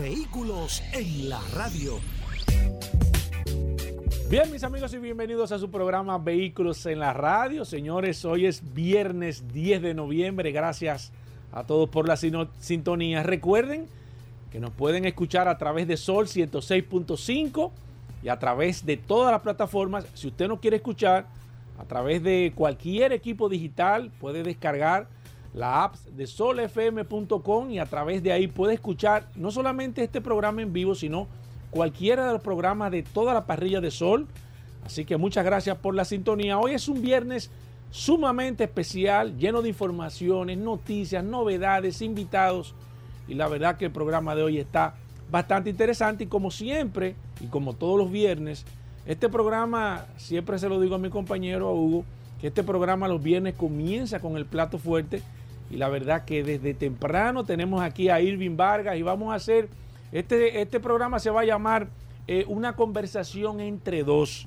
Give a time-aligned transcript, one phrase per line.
[0.00, 2.00] Vehículos en la radio.
[4.30, 7.66] Bien, mis amigos, y bienvenidos a su programa Vehículos en la Radio.
[7.66, 10.52] Señores, hoy es viernes 10 de noviembre.
[10.52, 11.12] Gracias
[11.52, 13.22] a todos por la sintonía.
[13.22, 13.88] Recuerden
[14.50, 17.70] que nos pueden escuchar a través de Sol 106.5
[18.22, 20.06] y a través de todas las plataformas.
[20.14, 21.26] Si usted no quiere escuchar,
[21.78, 25.08] a través de cualquier equipo digital puede descargar
[25.52, 30.62] la app de solfm.com y a través de ahí puede escuchar no solamente este programa
[30.62, 31.26] en vivo, sino
[31.70, 34.26] cualquiera de los programas de toda la parrilla de Sol.
[34.84, 36.58] Así que muchas gracias por la sintonía.
[36.58, 37.50] Hoy es un viernes
[37.90, 42.74] sumamente especial, lleno de informaciones, noticias, novedades, invitados.
[43.28, 44.94] Y la verdad que el programa de hoy está
[45.30, 48.64] bastante interesante y como siempre, y como todos los viernes,
[49.06, 52.04] este programa, siempre se lo digo a mi compañero Hugo,
[52.40, 55.22] que este programa los viernes comienza con el plato fuerte
[55.70, 59.68] y la verdad que desde temprano tenemos aquí a Irving Vargas y vamos a hacer,
[60.12, 61.88] este, este programa se va a llamar
[62.26, 64.46] eh, una conversación entre dos,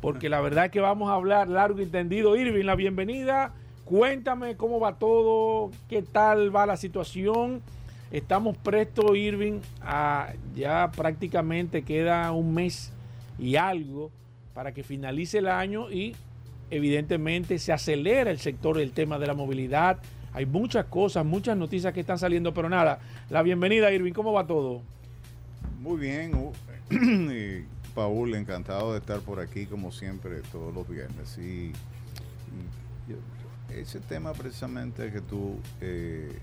[0.00, 2.36] porque la verdad que vamos a hablar largo y entendido.
[2.36, 3.52] Irving, la bienvenida,
[3.84, 7.62] cuéntame cómo va todo, qué tal va la situación.
[8.10, 12.92] Estamos prestos, Irving, a ya prácticamente queda un mes
[13.38, 14.10] y algo
[14.54, 16.16] para que finalice el año y
[16.70, 19.98] evidentemente se acelera el sector del tema de la movilidad.
[20.38, 24.46] Hay muchas cosas, muchas noticias que están saliendo, pero nada, la bienvenida Irving, ¿cómo va
[24.46, 24.82] todo?
[25.80, 26.30] Muy bien,
[27.96, 31.36] Paul, encantado de estar por aquí como siempre todos los viernes.
[31.38, 31.72] Y,
[33.74, 36.38] ese tema precisamente que tú eh,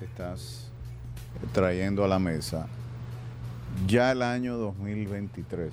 [0.00, 0.68] estás
[1.52, 2.66] trayendo a la mesa,
[3.86, 5.72] ya el año 2023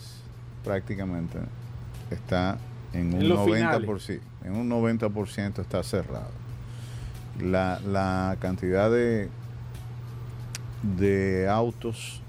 [0.64, 1.40] prácticamente
[2.12, 2.60] está
[2.94, 6.47] en un 90%, en un 90% está cerrado.
[7.42, 9.30] La, la cantidad de,
[10.98, 12.22] de autos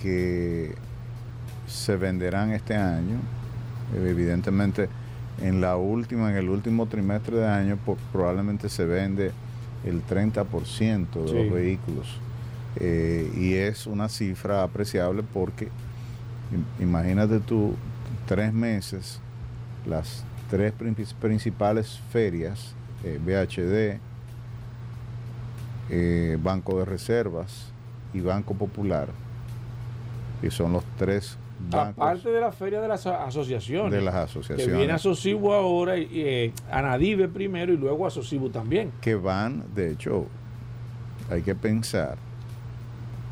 [0.00, 0.74] que
[1.66, 3.18] se venderán este año,
[3.94, 4.88] evidentemente
[5.40, 7.78] en la última, en el último trimestre de año,
[8.12, 9.32] probablemente se vende
[9.84, 12.18] el 30% de los vehículos.
[12.76, 15.68] Eh, y es una cifra apreciable porque
[16.78, 17.74] imagínate tú,
[18.26, 19.20] tres meses,
[19.86, 20.72] las tres
[21.20, 22.74] principales ferias,
[23.04, 24.00] eh, BHD,
[25.90, 27.72] eh, Banco de Reservas
[28.12, 29.08] y Banco Popular,
[30.42, 31.36] y son los tres
[31.70, 32.02] bancos.
[32.02, 33.92] Aparte de la feria de las asociaciones.
[33.92, 34.66] De las asociaciones.
[34.66, 38.92] Que viene Asocibu ahora, y, eh, Anadive primero y luego Asocibu también.
[39.00, 40.26] Que van, de hecho,
[41.30, 42.16] hay que pensar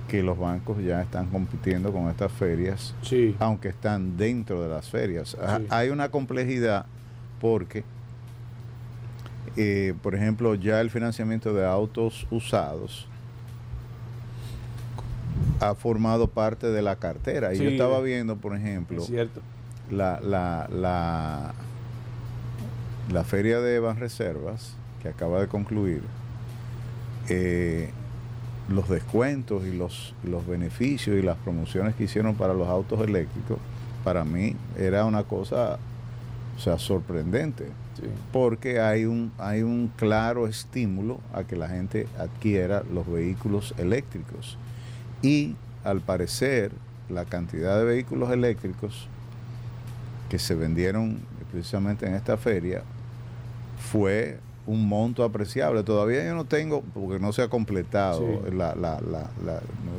[0.09, 2.95] que los bancos ya están compitiendo con estas ferias,
[3.39, 5.37] aunque están dentro de las ferias.
[5.69, 6.87] Hay una complejidad
[7.41, 7.85] porque,
[9.61, 13.09] eh, por ejemplo, ya el financiamiento de autos usados
[15.59, 17.53] ha formado parte de la cartera.
[17.53, 19.03] Y yo estaba viendo, por ejemplo,
[19.91, 21.55] La, la, la,
[23.11, 26.03] la feria de Banreservas, que acaba de concluir,
[27.29, 27.91] eh,
[28.69, 33.59] los descuentos y los, los beneficios y las promociones que hicieron para los autos eléctricos,
[34.05, 35.79] para mí era una cosa
[36.57, 37.67] o sea, sorprendente.
[38.33, 44.57] Porque hay un, hay un claro estímulo a que la gente adquiera los vehículos eléctricos.
[45.23, 46.73] Y al parecer,
[47.09, 49.09] la cantidad de vehículos eléctricos
[50.29, 51.19] que se vendieron
[51.51, 52.83] precisamente en esta feria
[53.91, 55.83] fue un monto apreciable.
[55.83, 58.43] Todavía yo no tengo, porque no se ha completado,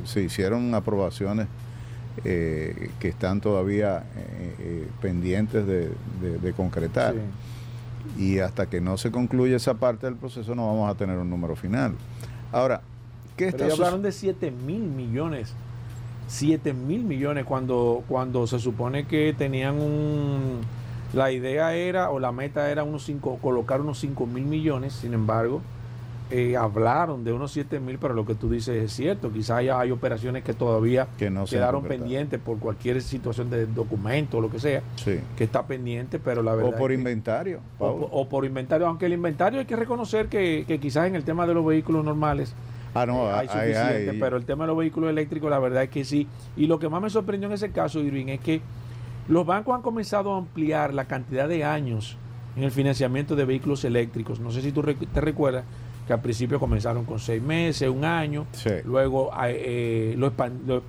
[0.06, 1.48] se hicieron aprobaciones
[2.24, 7.16] eh, que están todavía eh, eh, pendientes de, concretar.
[8.19, 11.30] Y hasta que no se concluya esa parte del proceso no vamos a tener un
[11.30, 11.95] número final.
[12.51, 12.81] Ahora,
[13.38, 15.54] ¿qué Pero hablaron de 7 mil millones.
[16.27, 20.62] 7 mil millones cuando, cuando se supone que tenían un
[21.13, 25.13] la idea era, o la meta era unos cinco, colocar unos 5 mil millones, sin
[25.13, 25.62] embargo,
[26.31, 29.31] eh, hablaron de unos 7 mil, pero lo que tú dices es cierto.
[29.31, 34.50] Quizás haya, hay operaciones que todavía quedaron pendientes por cualquier situación de documento o lo
[34.50, 36.74] que sea, que está pendiente, pero la verdad.
[36.74, 37.60] O por inventario.
[37.80, 41.48] O, por inventario, aunque el inventario hay que reconocer que, que, quizás en el tema
[41.48, 42.54] de los vehículos normales
[42.94, 46.04] Ah, no, hay suficiente, pero el tema de los vehículos eléctricos, la verdad es que
[46.04, 46.28] sí.
[46.58, 48.62] Y lo que más me sorprendió en ese caso, Irving, es que
[49.28, 52.18] los bancos han comenzado a ampliar la cantidad de años
[52.56, 54.40] en el financiamiento de vehículos eléctricos.
[54.40, 55.66] No sé si tú te recuerdas
[56.10, 58.48] que al principio comenzaron con seis meses, un año,
[58.84, 60.34] luego eh, lo,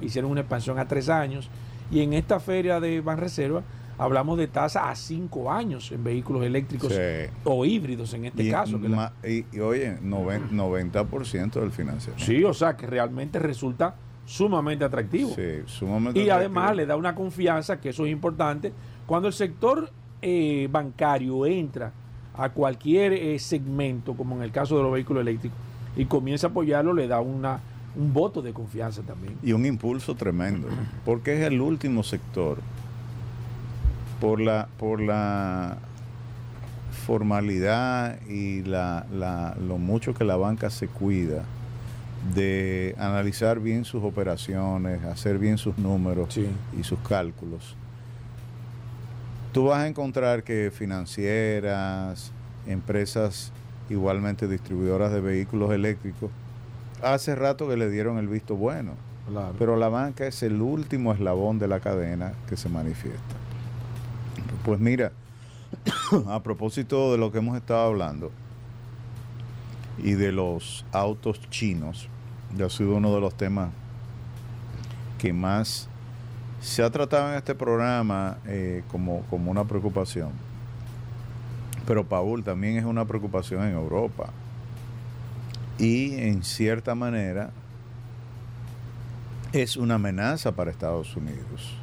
[0.00, 1.50] hicieron una expansión a tres años,
[1.90, 3.62] y en esta feria de Banreserva
[3.99, 6.99] hablamos de tasa a cinco años en vehículos eléctricos
[7.44, 8.81] o híbridos en este caso.
[9.22, 12.25] y, y, oye, 90% del financiamiento.
[12.25, 15.34] Sí, o sea que realmente resulta sumamente atractivo.
[15.34, 18.73] Sí, sumamente y además le da una confianza, que eso es importante,
[19.05, 19.90] cuando el sector
[20.23, 21.93] eh, bancario entra
[22.40, 25.58] a cualquier eh, segmento, como en el caso de los vehículos eléctricos,
[25.94, 27.60] y comienza a apoyarlo, le da una,
[27.94, 29.37] un voto de confianza también.
[29.42, 30.69] Y un impulso tremendo,
[31.04, 32.58] porque es el último sector
[34.20, 35.78] por la, por la
[37.06, 41.44] formalidad y la, la, lo mucho que la banca se cuida
[42.34, 47.76] de analizar bien sus operaciones, hacer bien sus números y sus cálculos.
[49.52, 52.32] Tú vas a encontrar que financieras,
[52.67, 53.52] empresas
[53.88, 56.31] igualmente distribuidoras de vehículos eléctricos,
[57.02, 58.94] hace rato que le dieron el visto bueno.
[59.58, 63.20] Pero la banca es el último eslabón de la cadena que se manifiesta.
[64.64, 65.12] Pues mira,
[66.29, 68.32] a propósito de lo que hemos estado hablando
[69.99, 72.08] y de los autos chinos,
[72.56, 73.70] ya ha sido uno de los temas
[75.19, 75.89] que más
[76.60, 80.30] se ha tratado en este programa eh, como, como una preocupación.
[81.86, 84.30] Pero Paul también es una preocupación en Europa.
[85.78, 87.50] Y en cierta manera
[89.52, 91.74] es una amenaza para Estados Unidos.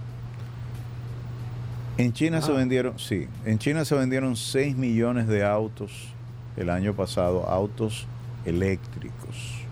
[1.97, 2.55] En China se ah.
[2.55, 6.13] vendieron, sí, en China se vendieron 6 millones de autos
[6.55, 8.05] el año pasado, autos
[8.45, 9.63] eléctricos,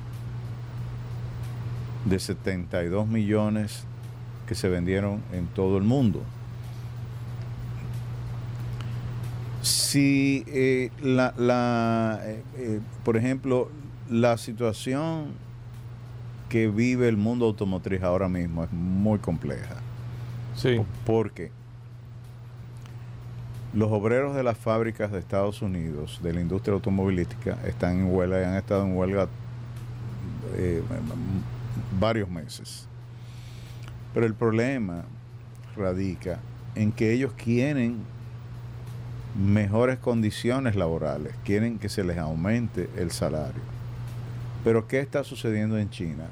[2.06, 3.86] de 72 millones
[4.46, 6.22] que se vendieron en todo el mundo.
[9.62, 13.70] Si eh, la, la eh, eh, por ejemplo,
[14.10, 15.30] la situación
[16.50, 19.78] que vive el mundo automotriz ahora mismo es muy compleja.
[20.56, 20.80] Sí.
[21.06, 21.52] Porque
[23.74, 28.42] los obreros de las fábricas de Estados Unidos, de la industria automovilística, están en huelga
[28.42, 29.28] y han estado en huelga
[32.00, 32.88] varios meses.
[34.16, 35.04] Pero el problema
[35.76, 36.40] radica
[36.74, 37.98] en que ellos quieren
[39.38, 43.62] mejores condiciones laborales, quieren que se les aumente el salario.
[44.64, 46.28] Pero ¿qué está sucediendo en China?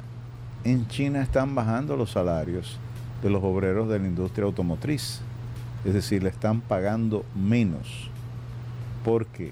[0.64, 2.80] En China están bajando los salarios
[3.22, 5.20] de los obreros de la industria automotriz.
[5.84, 8.10] Es decir, le están pagando menos.
[9.04, 9.52] Porque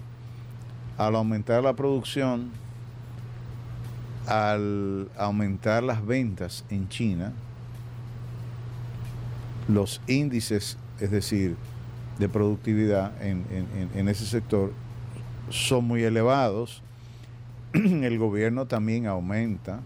[0.98, 2.50] al aumentar la producción,
[4.26, 7.34] al aumentar las ventas en China,
[9.74, 11.56] los índices, es decir,
[12.20, 14.72] de productividad en, ese sector
[15.50, 16.82] son muy elevados.
[17.74, 19.80] El gobierno también aumenta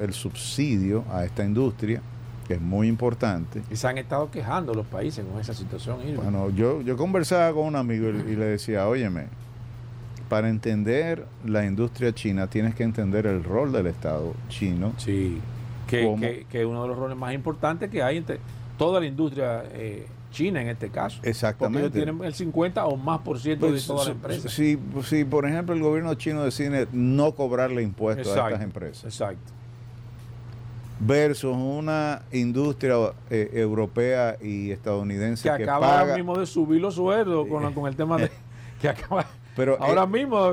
[0.00, 2.00] el subsidio a esta industria,
[2.46, 3.62] que es muy importante.
[3.70, 5.98] Y se han estado quejando los países con esa situación.
[6.16, 9.26] Bueno, yo, yo conversaba con un amigo y, le decía, óyeme,
[10.28, 14.92] para entender la industria china tienes que entender el rol del Estado chino.
[14.96, 15.38] Sí,
[15.86, 18.40] que, que, es uno de los roles más importantes que hay entre
[18.76, 21.20] toda la industria eh, china en este caso.
[21.22, 21.88] Exactamente.
[21.88, 24.48] Porque ellos tienen el 50 o más por ciento de pues, toda la empresa.
[24.48, 29.04] Si, si, por ejemplo, el gobierno chino decide no cobrarle impuestos a estas empresas.
[29.04, 29.52] Exacto.
[30.98, 32.96] Versus una industria
[33.28, 37.96] eh, europea y estadounidense que, acaba ahora mismo de subir los sueldos con, con el
[37.96, 38.30] tema de
[38.80, 40.52] que acaba pero ahora eh, mismo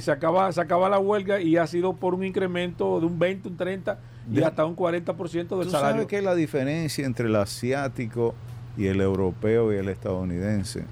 [0.00, 3.48] se acaba se acaba la huelga y ha sido por un incremento de un 20,
[3.48, 3.98] un 30
[4.32, 5.70] y hasta un 40% del ¿tú salario.
[5.72, 8.34] ¿Sabes qué es la diferencia entre el asiático
[8.76, 10.84] y el europeo y el estadounidense?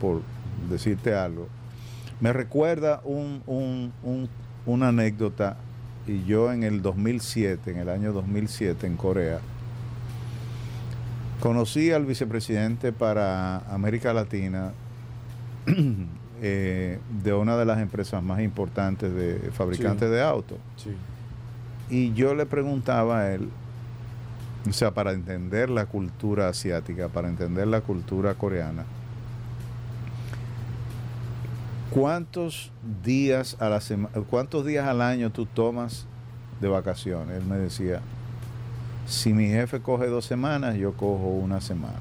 [0.00, 0.22] Por
[0.68, 1.48] decirte algo.
[2.20, 3.92] Me recuerda un,
[4.66, 5.56] una anécdota,
[6.06, 9.40] y yo en el 2007, en el año 2007 en Corea,
[11.40, 14.72] conocí al vicepresidente para América Latina
[16.42, 20.58] eh, de una de las empresas más importantes de fabricantes de autos.
[20.76, 20.90] Sí.
[21.90, 23.50] Y yo le preguntaba a él,
[24.68, 28.84] o sea, para entender la cultura asiática, para entender la cultura coreana,
[31.90, 32.72] ¿cuántos
[33.04, 33.80] días a la
[34.30, 36.06] cuántos días al año tú tomas
[36.60, 37.36] de vacaciones?
[37.36, 38.00] Él me decía,
[39.06, 41.98] si mi jefe coge dos semanas, yo cojo una semana.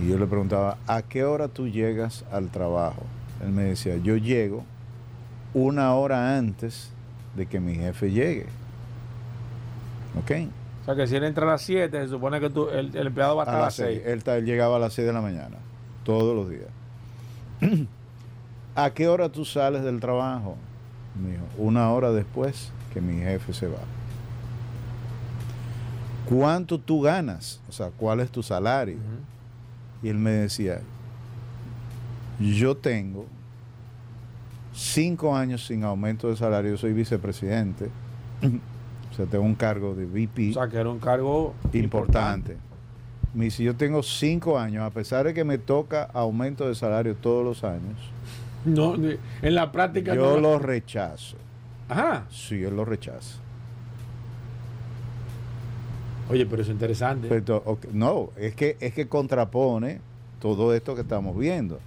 [0.00, 3.02] Y yo le preguntaba, ¿a qué hora tú llegas al trabajo?
[3.44, 4.64] Él me decía, yo llego
[5.52, 6.90] una hora antes
[7.34, 8.46] de que mi jefe llegue.
[10.18, 10.48] ¿Ok?
[10.82, 13.42] O sea que si él entra a las 7, se supone que el, empleado va
[13.42, 14.02] a estar a, las 6.
[14.04, 15.56] Él, llegaba a las 6 de la mañana,
[16.04, 16.68] todos los días.
[18.74, 20.56] ¿A qué hora tú sales del trabajo?
[21.58, 23.80] una hora después que mi jefe se va.
[26.28, 27.60] ¿Cuánto tú ganas?
[27.68, 28.96] O sea, ¿cuál es tu salario?
[30.02, 30.80] Y él me decía,
[32.38, 33.26] yo tengo
[34.72, 37.86] cinco años sin aumento de salario, soy vicepresidente.
[39.10, 40.50] o sea, tengo un cargo de VP.
[40.50, 42.56] O sea, que era un cargo importante.
[43.34, 47.14] Me dice, yo tengo cinco años, a pesar de que me toca aumento de salario
[47.14, 47.96] todos los años.
[48.64, 51.36] No, en la práctica yo lo rechazo.
[51.88, 52.26] Ajá.
[52.30, 53.38] Sí, él lo rechaza.
[56.28, 57.42] Oye, pero es interesante.
[57.92, 60.00] no, es que, es que contrapone
[60.40, 61.80] todo esto que estamos viendo.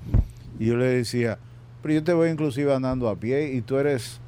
[0.60, 1.40] Y yo le decía,
[1.84, 4.22] pero yo te voy inclusive andando a pie y tú eres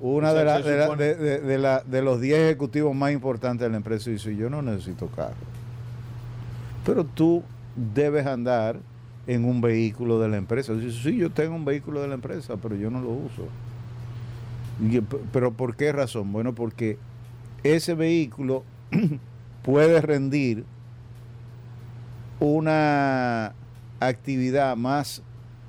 [0.00, 4.08] una de, de, de, los 10 ejecutivos más importantes de la empresa.
[4.08, 5.34] Y dice, yo no necesito carro.
[6.84, 7.42] Pero tú
[7.94, 8.78] debes andar
[9.26, 10.72] en un vehículo de la empresa.
[10.72, 13.48] Dice, sí, yo tengo un vehículo de la empresa, pero yo no lo uso.
[15.30, 16.32] pero ¿por qué razón?
[16.32, 16.98] Bueno, porque
[17.62, 18.64] ese vehículo
[19.62, 20.64] puede rendir
[22.40, 23.54] una
[24.00, 25.22] actividad más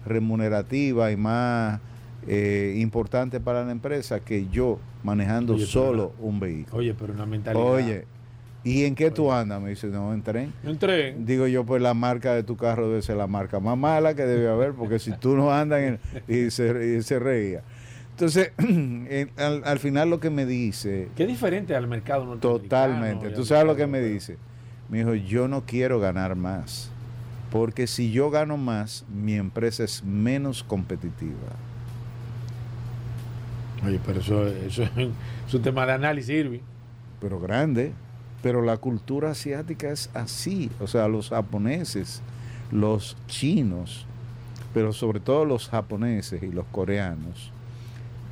[0.06, 1.80] remunerativa y más
[2.28, 6.78] eh, importante para la empresa que yo manejando solo un vehículo.
[6.78, 7.64] Oye, pero una mentalidad.
[7.64, 8.06] Oye,
[8.64, 9.62] ¿y en qué tú andas?
[9.62, 10.54] Me dice, no, en tren.
[10.64, 11.26] En tren.
[11.26, 14.24] Digo yo, pues la marca de tu carro debe ser la marca más mala que
[14.24, 17.62] debe haber, porque si tú no andas en, y, se, y se reía.
[18.12, 18.54] Entonces,
[19.38, 21.10] al, final lo que me dice...
[21.18, 23.30] Qué diferente al mercado Totalmente.
[23.32, 24.38] Tú sabes lo que me dice.
[24.90, 26.92] Me dijo, yo no quiero ganar más,
[27.52, 31.36] porque si yo gano más, mi empresa es menos competitiva.
[33.86, 36.62] Oye, pero eso, eso es un tema de análisis, Irving.
[37.22, 37.94] Pero grande.
[38.42, 40.70] Pero la cultura asiática es así.
[40.80, 42.22] O sea, los japoneses,
[42.72, 44.06] los chinos,
[44.74, 47.52] pero sobre todo los japoneses y los coreanos,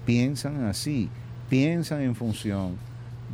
[0.05, 1.09] piensan así,
[1.49, 2.75] piensan en función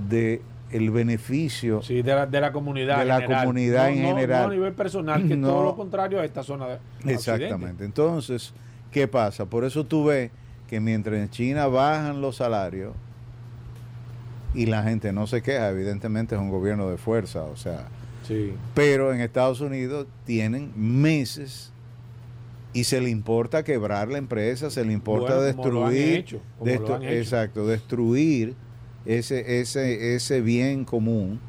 [0.09, 5.27] de el beneficio de, la, comunidad de la comunidad en general no, a nivel personal
[5.27, 7.85] que todo lo contrario a esta zona de exactamente.
[7.85, 8.53] Entonces
[8.91, 10.31] qué pasa por eso tú ves
[10.67, 12.93] que mientras en China bajan los salarios
[14.53, 17.87] y la gente no se queja evidentemente es un gobierno de fuerza o sea
[18.27, 18.53] sí.
[18.75, 21.71] pero en Estados Unidos tienen meses
[22.73, 26.39] y se le importa quebrar la empresa, se le importa destruir,
[27.01, 28.55] exacto, destruir
[29.05, 31.39] ese, ese, ese bien común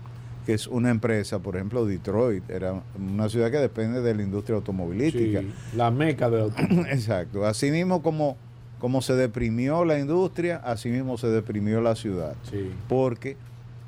[0.47, 4.57] que es una empresa, por ejemplo, Detroit, era una ciudad que depende de la industria
[4.57, 5.43] automovilística.
[5.77, 6.51] la meca de
[6.91, 7.45] Exacto.
[7.45, 8.37] Así mismo como,
[8.79, 12.35] como se deprimió la industria, así mismo se deprimió la ciudad.
[12.89, 13.37] Porque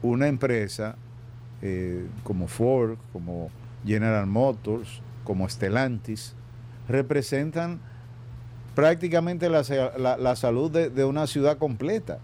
[0.03, 0.97] una empresa
[1.63, 3.51] eh, como Ford, como
[3.87, 6.35] General Motors, como Stellantis,
[6.89, 7.81] representan
[8.75, 9.65] prácticamente la,
[10.37, 12.19] salud de, una ciudad completa,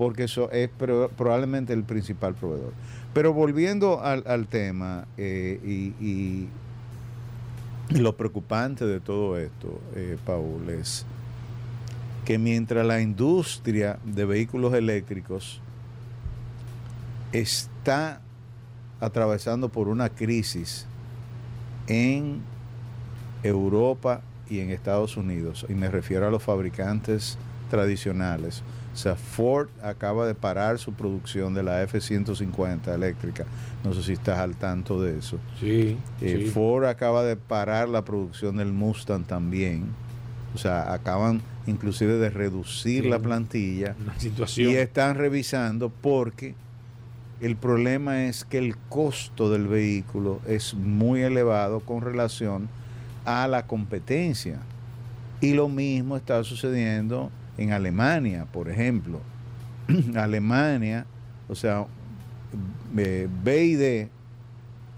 [0.00, 2.72] porque eso es probablemente el principal proveedor.
[3.12, 6.48] Pero volviendo al, tema eh, y,
[7.90, 11.04] lo preocupante de todo esto, eh, Paul, es
[12.24, 15.60] que mientras la industria de vehículos eléctricos
[17.32, 18.22] está
[19.00, 20.86] atravesando por una crisis
[21.88, 22.40] en
[23.42, 27.36] Europa y en Estados Unidos, y me refiero a los fabricantes
[27.68, 28.62] tradicionales.
[28.92, 33.46] O sea, Ford acaba de parar su producción de la F-150 eléctrica.
[33.84, 35.38] No sé si estás al tanto de eso.
[35.62, 39.84] Eh, sí, Ford acaba de parar la producción del Mustang también.
[40.54, 43.94] O sea, acaban inclusive de reducir la plantilla.
[44.18, 44.72] situación.
[44.72, 46.54] Y están revisando porque
[47.40, 52.68] el problema es que el costo del vehículo es muy elevado con relación
[53.24, 54.58] a la competencia.
[55.40, 57.30] Y lo mismo está sucediendo
[57.60, 59.20] en Alemania, por ejemplo.
[60.16, 61.06] Alemania,
[61.48, 61.86] o sea,
[62.92, 64.08] BID,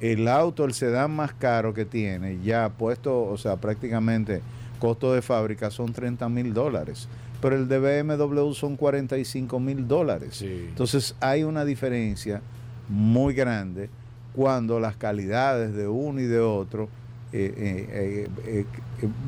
[0.00, 4.40] el auto, el sedán más caro que tiene, ya puesto, o sea, prácticamente
[4.78, 7.09] costo de fábrica son 30 mil dólares,
[7.40, 10.42] pero el de BMW son 45 mil dólares.
[10.42, 12.40] Entonces hay una diferencia
[12.88, 13.90] muy grande
[14.35, 16.88] cuando las calidades de uno y de otro
[17.33, 18.66] eh, eh, eh,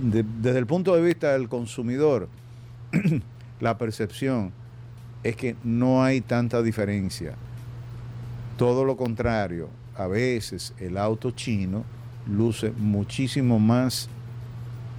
[0.02, 2.28] desde el punto de vista del consumidor,
[3.60, 4.52] la percepción
[5.22, 7.34] es que no hay tanta diferencia.
[8.56, 11.84] Todo lo contrario, a veces el auto chino
[12.26, 14.08] luce muchísimo más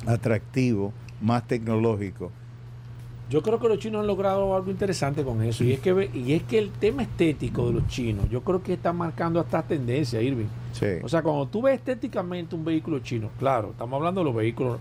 [0.06, 2.32] atractivo, más tecnológico
[3.30, 5.64] Yo creo que los chinos han logrado algo interesante con eso.
[5.64, 8.74] Y es que y es que el tema estético de los chinos, yo creo que
[8.74, 10.48] está marcando hasta tendencia, Irving.
[11.04, 14.80] O sea, cuando tú ves estéticamente un vehículo chino, claro, estamos hablando de los vehículos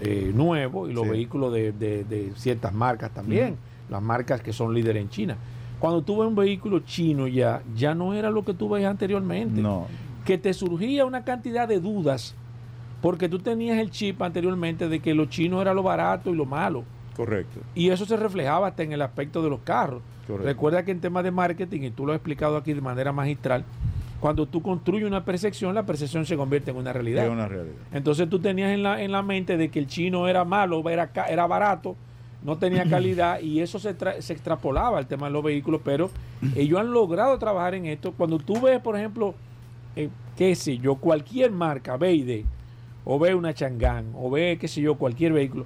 [0.00, 3.56] eh, nuevos y los vehículos de, ciertas marcas también,
[3.88, 5.36] las marcas que son líderes en China.
[5.78, 9.60] Cuando tú ves un vehículo chino ya, ya no era lo que tú veías anteriormente.
[9.60, 9.86] No.
[10.24, 12.34] Que te surgía una cantidad de dudas
[13.00, 16.46] porque tú tenías el chip anteriormente de que lo chino era lo barato y lo
[16.46, 16.84] malo.
[17.16, 17.60] Correcto.
[17.74, 20.02] Y eso se reflejaba hasta en el aspecto de los carros.
[20.28, 23.64] Recuerda que en temas de marketing, y tú lo has explicado aquí de manera magistral,
[24.20, 27.24] cuando tú construyes una percepción, la percepción se convierte en una realidad.
[27.24, 27.76] Es una realidad.
[27.92, 31.10] Entonces tú tenías en la, en la mente de que el chino era malo, era,
[31.28, 31.96] era barato,
[32.42, 36.10] no tenía calidad y eso se, se extrapolaba al tema de los vehículos, pero
[36.56, 38.12] ellos han logrado trabajar en esto.
[38.12, 39.34] Cuando tú ves, por ejemplo,
[39.94, 42.44] eh, qué sé yo, cualquier marca, Beide,
[43.04, 45.64] o ve una Changán, o ve, qué sé yo, cualquier vehículo,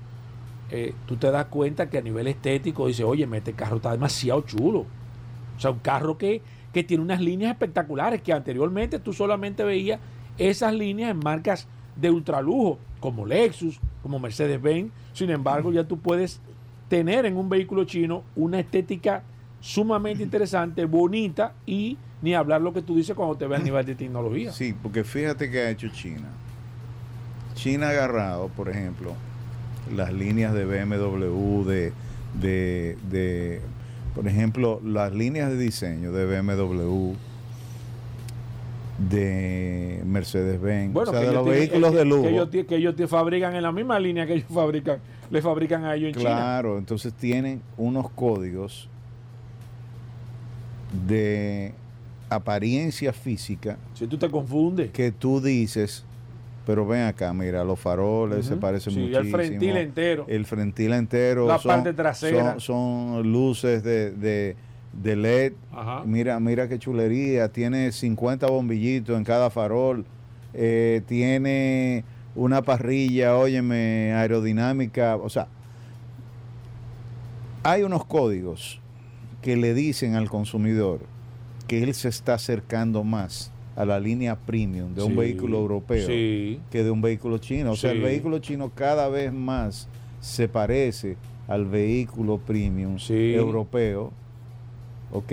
[0.71, 4.42] eh, tú te das cuenta que a nivel estético dice, oye, este carro está demasiado
[4.42, 4.87] chulo.
[5.56, 6.40] O sea, un carro que,
[6.73, 10.00] que tiene unas líneas espectaculares que anteriormente tú solamente veías
[10.38, 14.91] esas líneas en marcas de ultralujo, como Lexus, como Mercedes-Benz.
[15.12, 16.41] Sin embargo, ya tú puedes
[16.88, 19.23] tener en un vehículo chino una estética
[19.61, 23.85] sumamente interesante, bonita y ni hablar lo que tú dices cuando te ve a nivel
[23.85, 24.52] de tecnología.
[24.52, 26.29] Sí, porque fíjate que ha hecho China.
[27.55, 29.14] China ha agarrado, por ejemplo,
[29.95, 31.93] las líneas de BMW, de,
[32.41, 33.61] de,
[34.14, 37.14] por ejemplo, las líneas de diseño de BMW,
[38.99, 42.50] de Mercedes-Benz, o sea, de los vehículos de lujo.
[42.50, 44.99] Que ellos, te fabrican en la misma línea que ellos fabrican,
[45.31, 46.31] le fabrican a ellos en China.
[46.31, 48.88] Claro, entonces tienen unos códigos
[51.07, 51.73] de
[52.28, 53.78] apariencia física.
[53.95, 54.90] Si tú te confundes.
[54.90, 56.04] Que tú dices,
[56.64, 59.21] pero ven acá, mira, los faroles se parecen sí, muchísimo.
[59.21, 60.25] El frentil entero.
[60.28, 61.47] El frentil entero.
[61.47, 62.61] La parte trasera.
[62.61, 64.57] Son, luces de,
[65.02, 65.54] LED.
[66.04, 67.49] Mira, mira qué chulería.
[67.50, 70.04] Tiene 50 bombillitos en cada farol.
[70.54, 72.04] Eh, tiene
[72.37, 75.17] una parrilla, óyeme, aerodinámica.
[75.17, 75.49] O sea,
[77.65, 78.80] hay unos códigos
[79.41, 81.00] que le dicen al consumidor
[81.67, 86.85] que él se está acercando más a la línea premium de un vehículo europeo que
[86.85, 87.73] de un vehículo chino.
[87.73, 89.89] O sea, el vehículo chino cada vez más
[90.21, 91.17] se parece
[91.49, 94.13] al vehículo premium europeo.
[95.13, 95.32] ¿Ok?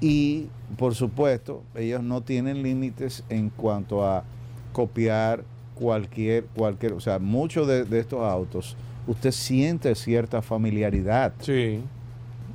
[0.00, 0.46] Y
[0.76, 4.24] por supuesto, ellos no tienen límites en cuanto a
[4.72, 5.44] copiar
[5.74, 11.32] cualquier, cualquier, o sea, muchos de, de estos autos, usted siente cierta familiaridad.
[11.40, 11.80] Sí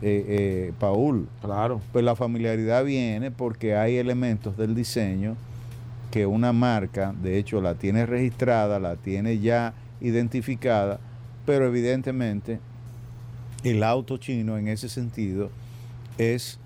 [0.02, 1.28] eh, eh, Paul.
[1.42, 1.82] Claro.
[1.92, 5.36] Pues la familiaridad viene porque hay elementos del diseño
[6.12, 11.00] que una marca, de hecho, la tiene registrada, la tiene ya identificada,
[11.46, 12.60] pero evidentemente
[13.64, 15.50] el auto chino en ese sentido
[16.18, 16.60] es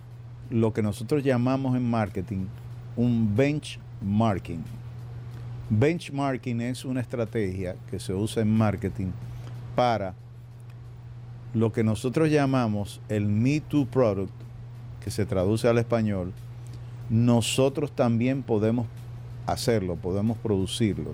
[0.49, 2.45] lo que nosotros llamamos en marketing
[2.95, 4.63] un benchmarking.
[5.69, 9.07] Benchmarking es una estrategia que se usa en marketing
[9.75, 10.13] para
[11.55, 14.33] lo que nosotros llamamos el Me Too Product,
[15.01, 16.33] que se traduce al español,
[17.09, 18.87] nosotros también podemos
[19.45, 21.11] hacerlo, podemos producirlo.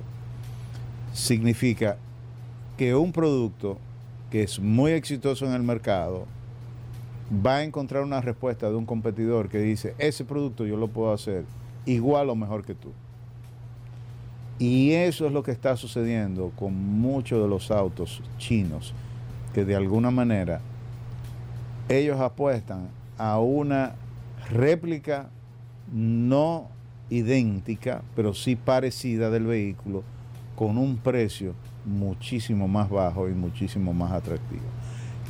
[1.14, 1.98] Significa
[2.76, 3.78] que un producto
[4.32, 6.26] que es muy exitoso en el mercado
[7.46, 11.14] va a encontrar una respuesta de un competidor que dice, ese producto yo lo puedo
[11.14, 11.46] hacer
[11.86, 12.90] igual o mejor que tú.
[14.58, 18.96] Y eso es lo que está sucediendo con muchos de los autos chinos
[19.54, 20.62] que de alguna manera
[21.90, 23.94] ellos apuestan a una
[24.50, 25.30] réplica
[25.92, 26.70] no
[27.10, 30.04] idéntica, pero sí parecida del vehículo,
[30.56, 31.54] con un precio
[31.86, 34.62] muchísimo más bajo y muchísimo más atractivo.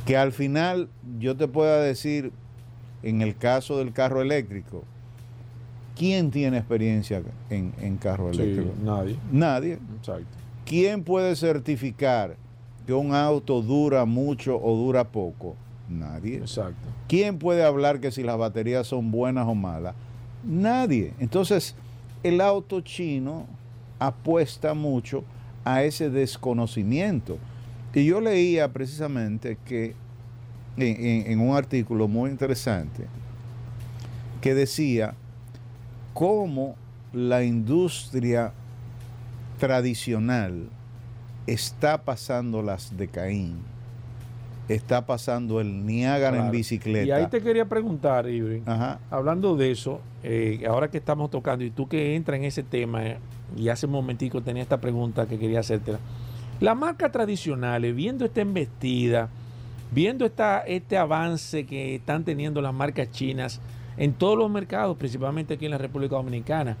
[0.06, 2.32] Que al final yo te pueda decir,
[3.02, 4.84] en el caso del carro eléctrico,
[5.96, 8.72] ¿quién tiene experiencia en, carro eléctrico?
[8.82, 9.16] nadie.
[9.32, 9.78] Nadie.
[10.64, 12.36] ¿Quién puede certificar
[12.86, 15.56] que un auto dura mucho o dura poco?
[15.88, 16.36] Nadie.
[16.36, 16.88] Exacto.
[17.08, 19.94] ¿Quién puede hablar que si las baterías son buenas o malas?
[20.44, 21.12] Nadie.
[21.18, 21.74] Entonces,
[22.22, 23.46] el auto chino
[23.98, 25.24] apuesta mucho
[25.64, 27.38] a ese desconocimiento.
[27.94, 29.94] Y yo leía precisamente que
[30.76, 33.06] en, en un artículo muy interesante
[34.40, 35.14] que decía
[36.14, 36.74] cómo
[37.12, 38.52] la industria
[39.58, 40.68] tradicional
[41.46, 43.58] está pasando las de Caín,
[44.68, 47.06] está pasando el Niágara en bicicleta.
[47.06, 48.62] Y ahí te quería preguntar, Ibri,
[49.10, 53.04] hablando de eso, eh, ahora que estamos tocando, y tú que entras en ese tema,
[53.04, 53.18] eh,
[53.56, 55.96] y hace un momentico tenía esta pregunta que quería hacerte.
[56.60, 59.28] Las marcas tradicionales, viendo esta embestida
[59.92, 63.60] Viendo esta, este avance que están teniendo las marcas chinas
[63.98, 66.78] en todos los mercados, principalmente aquí en la República Dominicana,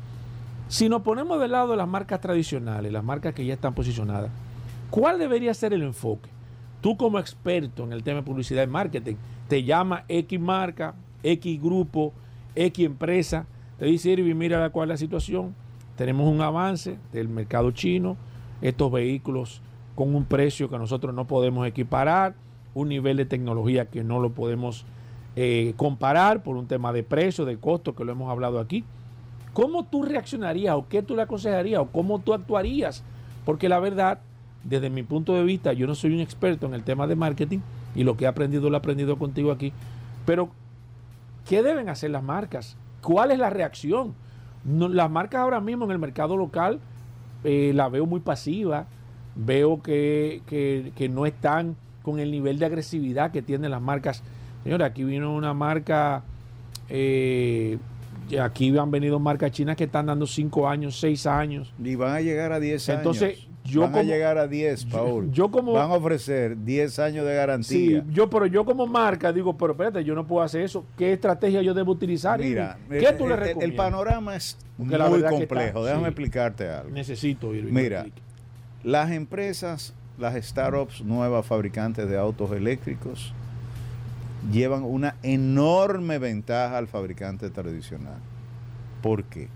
[0.68, 4.30] si nos ponemos del lado de las marcas tradicionales, las marcas que ya están posicionadas,
[4.92, 6.28] ¿cuál debería ser el enfoque?
[6.82, 9.14] Tú como experto en el tema de publicidad y marketing,
[9.48, 12.12] te llama X marca, X grupo,
[12.54, 13.46] X empresa,
[13.78, 15.54] te dice, Irving, mira cuál es la situación,
[15.96, 18.18] tenemos un avance del mercado chino,
[18.60, 19.62] estos vehículos
[19.94, 22.34] con un precio que nosotros no podemos equiparar,
[22.74, 24.84] un nivel de tecnología que no lo podemos
[25.36, 28.84] eh, comparar por un tema de precio, de costo, que lo hemos hablado aquí.
[29.54, 33.02] ¿Cómo tú reaccionarías o qué tú le aconsejarías o cómo tú actuarías?
[33.46, 34.20] Porque la verdad,
[34.64, 37.58] desde mi punto de vista, yo no soy un experto en el tema de marketing
[37.94, 39.72] y lo que he aprendido lo he aprendido contigo aquí,
[40.24, 40.50] pero
[41.48, 42.76] ¿qué deben hacer las marcas?
[43.00, 44.14] ¿Cuál es la reacción?
[44.64, 46.78] las marcas ahora mismo en el mercado local
[47.42, 48.86] eh, la veo muy pasiva,
[49.34, 54.22] veo que, que no están con el nivel de agresividad que tienen las marcas
[54.62, 56.22] Señora, aquí vino una marca,
[56.88, 57.78] eh,
[58.40, 61.72] aquí han venido marcas chinas que están dando 5 años, 6 años.
[61.82, 62.98] Y van a llegar a 10 años.
[62.98, 65.30] Entonces, yo van a llegar a 10, Paul.
[65.30, 68.02] Yo, como, van a ofrecer 10 años de garantía.
[68.02, 70.84] Sí, yo, pero yo como marca digo, pero espérate, yo no puedo hacer eso.
[70.96, 72.40] ¿Qué estrategia yo debo utilizar?
[72.40, 73.64] Mira, ¿qué tú le recomiendas?
[73.64, 75.84] El panorama es muy complejo.
[75.84, 76.90] Déjame explicarte algo.
[76.90, 77.64] Necesito ir.
[77.64, 78.06] Mira,
[78.82, 83.32] las empresas, las startups nuevas fabricantes de autos eléctricos,
[84.50, 88.18] llevan una enorme ventaja al fabricante tradicional.
[89.02, 89.48] ¿Por qué?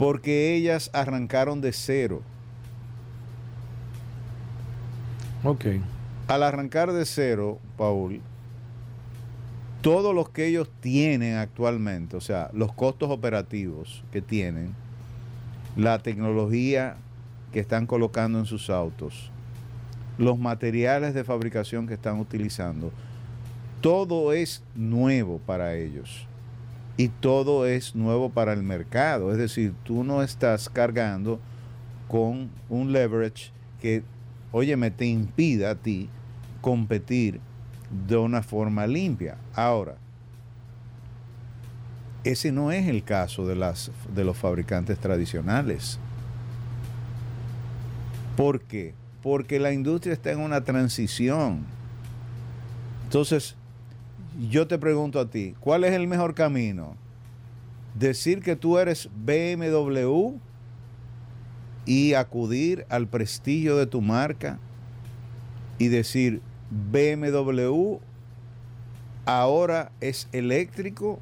[0.00, 2.22] Porque ellas arrancaron de cero.
[5.44, 5.66] Ok.
[6.26, 8.22] Al arrancar de cero, Paul,
[9.82, 14.74] todo lo que ellos tienen actualmente, o sea, los costos operativos que tienen,
[15.76, 16.96] la tecnología
[17.52, 19.30] que están colocando en sus autos,
[20.16, 22.90] los materiales de fabricación que están utilizando,
[23.82, 26.26] todo es nuevo para ellos
[27.00, 29.32] y todo es nuevo para el mercado.
[29.32, 31.40] Es decir, tú no estás cargando
[32.08, 34.02] con un leverage que,
[34.52, 36.10] oye, me te impida a ti
[36.60, 37.40] competir
[38.06, 39.38] de una forma limpia.
[39.54, 39.96] Ahora,
[42.22, 45.98] ese no es el caso de, las, de los fabricantes tradicionales.
[48.36, 48.94] ¿Por qué?
[49.22, 51.64] porque la industria está en una transición.
[53.04, 53.56] Entonces,
[54.48, 56.96] yo te pregunto a ti, ¿cuál es el mejor camino?
[57.98, 60.34] Decir que tú eres BMW
[61.84, 64.58] y acudir al prestigio de tu marca
[65.78, 67.98] y decir BMW
[69.26, 71.18] ahora es eléctrico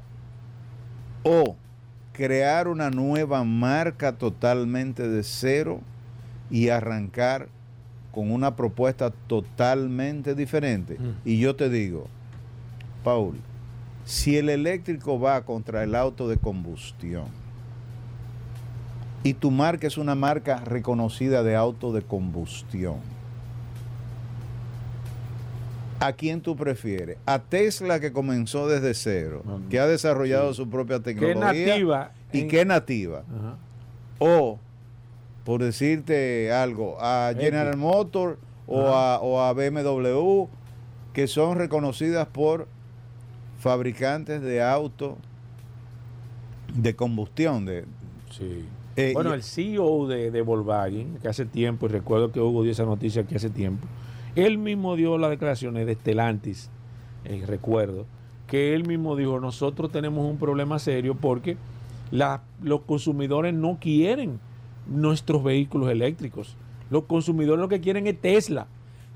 [1.23, 1.55] o
[2.13, 5.81] crear una nueva marca totalmente de cero
[6.49, 7.49] y arrancar
[8.11, 10.97] con una propuesta totalmente diferente.
[11.25, 12.07] Y yo te digo,
[13.03, 13.37] Paul,
[14.05, 17.25] si el eléctrico va contra el auto de combustión
[19.23, 22.97] y tu marca es una marca reconocida de auto de combustión,
[25.99, 27.17] ¿a quién tú prefieres?
[27.25, 31.51] ¿A Tesla que comenzó desde cero, que ha desarrollado su propia tecnología?
[31.51, 32.11] Que nativa.
[32.31, 33.23] Y que nativa.
[34.19, 34.59] O
[35.49, 40.45] por decirte algo, a General Motors o a, BMW,
[41.11, 42.67] que son reconocidas por
[43.59, 45.13] fabricantes de autos
[46.73, 47.65] de combustión.
[47.65, 47.85] De,
[48.31, 48.65] sí.
[48.95, 52.85] Eh, bueno, el CEO de, Volkswagen, que hace tiempo, y recuerdo que Hugo dio esa
[52.85, 53.87] noticia que hace tiempo,
[54.35, 56.69] él mismo dio las declaraciones de Stellantis,
[57.25, 58.05] eh, recuerdo,
[58.47, 61.57] que él mismo dijo, nosotros tenemos un problema serio porque
[62.11, 64.39] los consumidores no quieren
[64.87, 66.55] nuestros vehículos eléctricos.
[66.89, 68.67] Los consumidores lo que quieren es Tesla.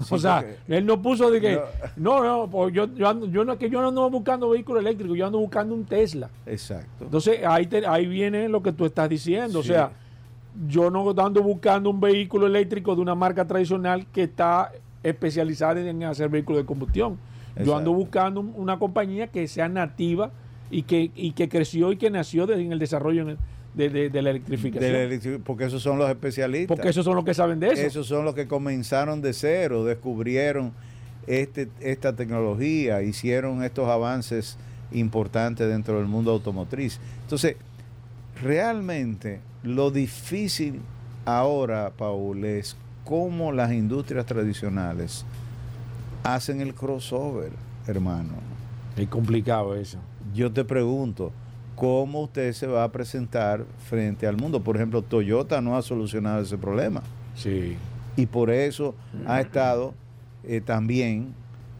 [0.10, 1.60] O sea, él no puso de que,
[1.96, 5.26] no, no, yo, yo, ando, yo no, que yo no ando buscando vehículo eléctrico, yo
[5.26, 6.30] ando buscando un Tesla.
[6.46, 7.06] Exacto.
[7.06, 9.60] Entonces ahí, ahí viene lo que tú estás diciendo.
[9.60, 9.92] O sea,
[10.68, 14.72] yo no ando buscando un vehículo eléctrico de una marca tradicional que está
[15.04, 17.18] especializada en hacer vehículos de combustión.
[17.64, 20.32] Yo ando buscando una compañía que sea nativa
[20.72, 23.38] y que, y que creció y que nació en el desarrollo en el,
[23.74, 25.42] de, la electrificación.
[25.44, 26.68] porque esos son los especialistas.
[26.68, 27.82] Porque esos son los que saben de eso.
[27.82, 30.74] Esos son los que comenzaron de cero, descubrieron
[31.28, 34.58] este, esta tecnología, hicieron estos avances
[34.92, 37.00] importantes dentro del mundo automotriz.
[37.22, 37.56] Entonces,
[38.42, 40.82] realmente lo difícil
[41.26, 45.26] ahora, Paul, es cómo las industrias tradicionales
[46.24, 47.52] hacen el crossover,
[47.88, 48.34] hermano.
[48.98, 49.98] Es complicado eso.
[50.34, 51.32] Yo te pregunto,
[51.84, 54.64] cómo usted se va a presentar frente al mundo.
[54.64, 57.04] Por ejemplo, Toyota no ha solucionado ese problema.
[57.36, 57.76] Sí.
[58.16, 58.96] Y por eso
[59.28, 59.94] ha estado
[60.46, 61.34] eh, también,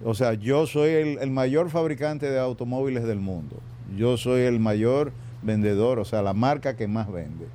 [0.04, 0.90] o sea, yo soy
[1.22, 3.56] el, mayor fabricante de automóviles del mundo.
[3.96, 7.48] Yo soy el mayor vendedor, o sea, la marca que más vende.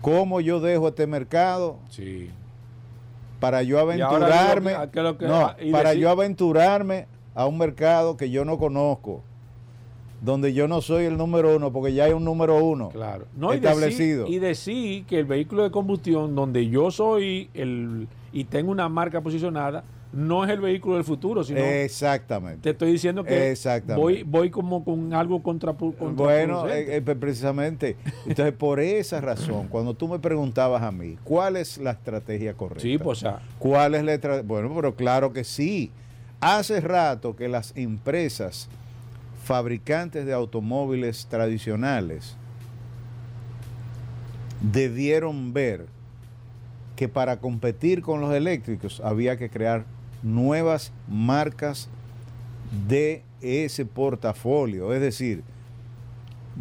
[0.00, 1.76] ¿Cómo yo dejo este mercado?
[1.90, 2.28] Sí.
[3.38, 4.72] Para yo aventurarme,
[5.20, 7.06] no, para yo aventurarme
[7.36, 9.22] a un mercado que yo no conozco
[10.26, 13.26] donde yo no soy el número uno, porque ya hay un número uno claro.
[13.52, 14.26] establecido.
[14.26, 19.20] Y decir, que el vehículo de combustión, donde yo soy el y tengo una marca
[19.22, 21.60] posicionada, no es el vehículo del futuro, sino.
[21.60, 22.60] Exactamente.
[22.60, 23.54] Te estoy diciendo que
[23.94, 25.72] voy, voy como con algo contra.
[25.72, 27.96] bueno, eh, eh, precisamente.
[28.26, 32.82] Entonces, por esa razón, cuando tú me preguntabas a mí, ¿cuál es la estrategia correcta?
[32.82, 33.40] Sí, pues ya.
[33.60, 34.46] ¿Cuál es la estrategia?
[34.46, 35.92] Bueno, pero claro que sí.
[36.40, 38.68] Hace rato que las empresas
[39.46, 42.36] fabricantes de automóviles tradicionales
[44.60, 45.86] debieron ver
[46.96, 49.84] que para competir con los eléctricos había que crear
[50.24, 51.88] nuevas marcas
[52.88, 54.92] de ese portafolio.
[54.92, 55.44] Es decir,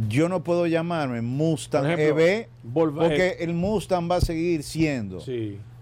[0.08, 5.24] yo no puedo llamarme Mustang EV porque el Mustang va a seguir siendo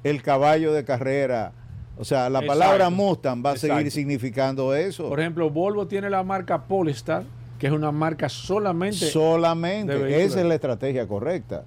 [0.05, 1.51] el caballo de carrera
[1.97, 5.09] o sea, la palabra Mustang va a seguir significando eso.
[5.09, 7.23] Por ejemplo, Volvo tiene la marca Polestar,
[7.59, 8.97] que es una marca solamente.
[8.97, 10.23] Solamente.
[10.23, 11.65] Esa es la estrategia correcta.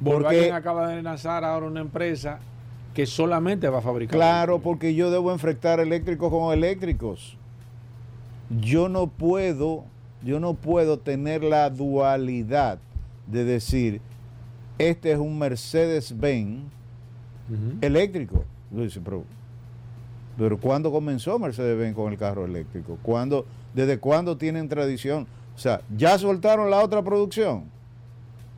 [0.00, 2.40] Volkswagen acaba de lanzar ahora una empresa
[2.92, 4.16] que solamente va a fabricar.
[4.16, 7.38] Claro, porque yo debo enfrentar eléctricos con eléctricos.
[8.60, 9.84] Yo no puedo,
[10.22, 12.78] yo no puedo tener la dualidad
[13.26, 14.02] de decir,
[14.76, 16.64] este es un Mercedes-Benz
[17.80, 18.44] eléctrico
[19.04, 19.24] pero,
[20.38, 22.98] pero ¿cuándo comenzó Mercedes-Benz con el carro eléctrico?
[23.02, 25.26] ¿Cuándo, ¿Desde cuándo tienen tradición?
[25.54, 27.64] O sea, ¿ya soltaron la otra producción?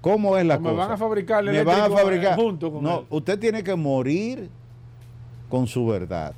[0.01, 0.71] ¿Cómo es la cosa?
[0.71, 4.51] Me van a fabricar el van a fabricar junto con No, usted tiene que morir
[5.49, 6.35] con su verdad.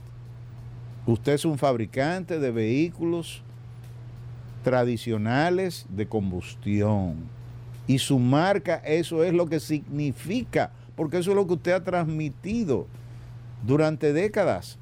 [1.05, 3.43] Usted es un fabricante de vehículos
[4.63, 7.17] tradicionales de combustión.
[7.87, 11.85] Y su marca, eso es lo que significa, porque eso es lo que usted ha
[11.85, 12.87] transmitido
[13.67, 14.79] durante décadas.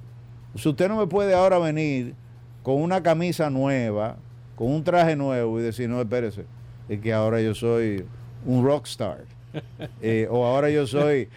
[0.54, 2.14] Si usted no me puede ahora venir
[2.62, 4.16] con una camisa nueva,
[4.54, 6.44] con un traje nuevo y decir, no, espérese,
[6.88, 8.04] es que ahora yo soy
[8.46, 9.24] un rockstar.
[10.02, 11.28] Eh, o ahora yo soy...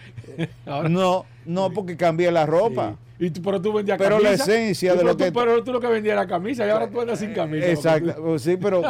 [0.66, 2.96] no, no, porque cambié la ropa.
[3.20, 5.30] Y pero tú vendías pero la esencia de lo que...
[5.30, 7.68] Pero tú lo que vendías era camisa y ahora tú andas sin camisa.
[7.68, 8.82] Exacto, sí, pero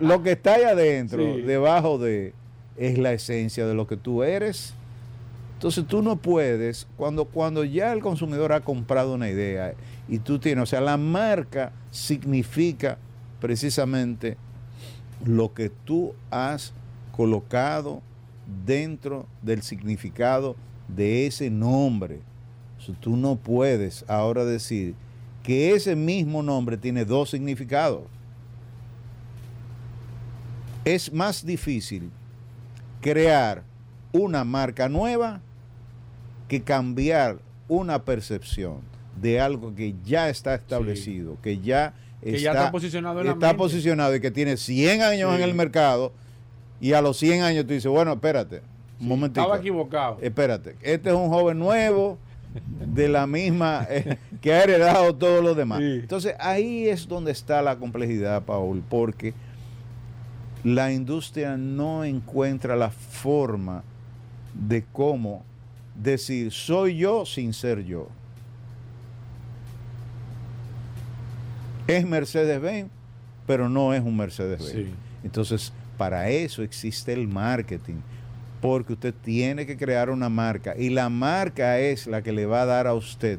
[0.00, 2.32] lo que está ahí adentro, debajo de,
[2.76, 4.74] es la esencia de lo que tú eres
[5.62, 9.74] entonces tú no puedes, cuando, cuando ya el consumidor ha comprado una idea
[10.08, 12.98] y tú tienes, o sea, la marca significa
[13.38, 14.36] precisamente
[15.24, 16.72] lo que tú has
[17.12, 18.02] colocado
[18.66, 20.56] dentro del significado
[20.88, 22.18] de ese nombre.
[22.98, 24.96] tú no puedes ahora decir
[25.44, 28.02] que ese mismo nombre tiene dos significados.
[30.84, 32.10] Es más difícil
[33.00, 33.62] crear
[34.12, 35.40] una marca nueva
[36.52, 38.80] que cambiar una percepción
[39.18, 44.58] de algo que ya está establecido, que ya está, posicionado está posicionado y que tiene
[44.58, 46.12] 100 años en el mercado
[46.78, 48.60] y a los 100 años tú dices, bueno, espérate,
[49.00, 49.40] un momentito.
[49.40, 50.18] Estaba equivocado.
[50.20, 52.18] Espérate, este es un joven nuevo
[52.84, 55.80] de la misma eh, que ha heredado todo lo demás.
[55.80, 59.32] Entonces ahí es donde está la complejidad, Paul, porque
[60.64, 63.84] la industria no encuentra la forma
[64.52, 65.46] de cómo
[65.94, 68.08] decir soy yo sin ser yo.
[71.86, 72.90] Es Mercedes-Benz,
[73.46, 74.90] pero no es un Mercedes-Benz.
[75.24, 77.96] Entonces, para eso existe el marketing,
[78.60, 82.62] porque usted tiene que crear una marca y la marca es la que le va
[82.62, 83.38] a dar a usted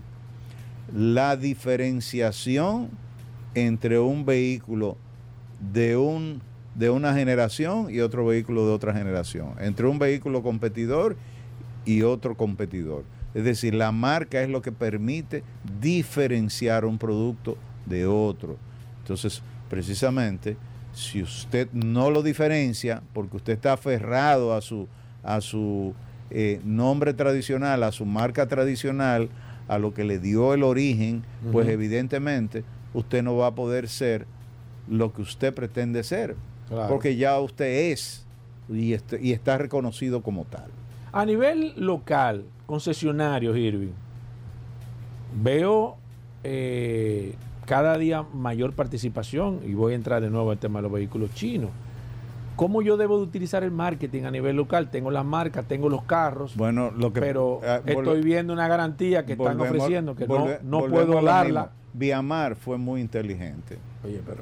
[0.93, 2.89] la diferenciación
[3.55, 4.97] entre un vehículo
[5.73, 6.41] de un
[6.75, 11.32] de una generación y otro vehículo de otra generación, entre un vehículo competidor y
[12.03, 13.03] otro competidor.
[13.33, 15.43] Es decir, la marca es lo que permite
[15.81, 18.57] diferenciar un producto de otro.
[18.99, 20.55] Entonces, precisamente,
[20.93, 24.87] si usted no lo diferencia, porque usted está aferrado a su,
[25.23, 25.93] a su
[26.29, 29.29] eh, nombre tradicional, a su marca tradicional,
[29.67, 34.27] a lo que le dio el origen, pues evidentemente usted no va a poder ser
[34.87, 36.35] lo que usted pretende ser,
[36.89, 38.25] porque ya usted es
[38.69, 40.69] y, y está reconocido como tal.
[41.13, 43.93] A nivel local, concesionarios, Irving,
[45.41, 45.95] veo
[46.43, 50.91] eh, cada día mayor participación, y voy a entrar de nuevo al tema de los
[50.91, 51.69] vehículos chinos.
[52.55, 54.89] ¿Cómo yo debo de utilizar el marketing a nivel local?
[54.89, 59.23] Tengo las marcas, tengo los carros, bueno, lo que, pero eh, estoy viendo una garantía
[59.23, 61.71] que están ofreciendo que no, no puedo darla.
[61.93, 63.77] Viamar fue muy inteligente.
[64.03, 64.41] Oye, pero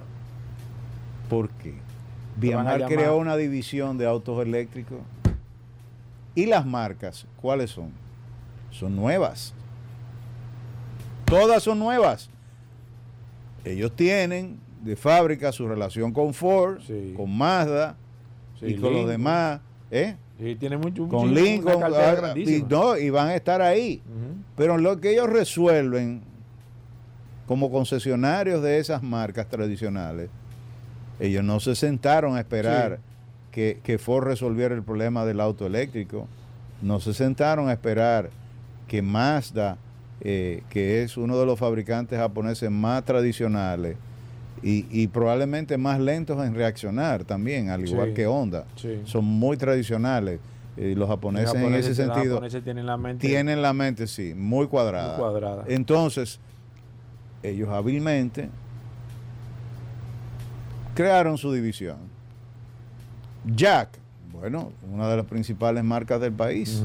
[1.30, 1.76] ¿por qué?
[2.38, 5.00] Viamar creó una división de autos eléctricos.
[6.36, 7.92] ¿Y las marcas cuáles son?
[8.70, 9.54] Son nuevas.
[11.26, 12.30] Todas son nuevas.
[13.64, 16.82] Ellos tienen de fábrica su relación con Ford,
[17.16, 17.96] con Mazda,
[18.62, 20.16] y con los demás, ¿eh?
[20.60, 21.84] tiene mucho, con Lincoln,
[22.36, 24.02] y, no, y van a estar ahí.
[24.56, 26.22] Pero lo que ellos resuelven
[27.48, 30.30] como concesionarios de esas marcas tradicionales,
[31.20, 33.00] ellos no se sentaron a esperar
[33.52, 36.28] que, que, Ford resolviera el problema del auto eléctrico,
[36.82, 38.30] no se sentaron a esperar
[38.88, 39.78] que Mazda,
[40.22, 43.98] eh, que es uno de los fabricantes japoneses más tradicionales,
[44.64, 48.66] y, probablemente más lentos en reaccionar también, al igual que Honda.
[49.06, 50.40] Son muy tradicionales.
[50.78, 55.18] Y los japoneses, en ese sentido tienen la mente tienen la mente sí muy cuadrada.
[55.18, 56.40] cuadrada entonces
[57.44, 58.50] ellos hábilmente
[60.96, 61.98] crearon su división
[63.46, 64.00] Jack
[64.32, 66.84] bueno una de las principales marcas del país.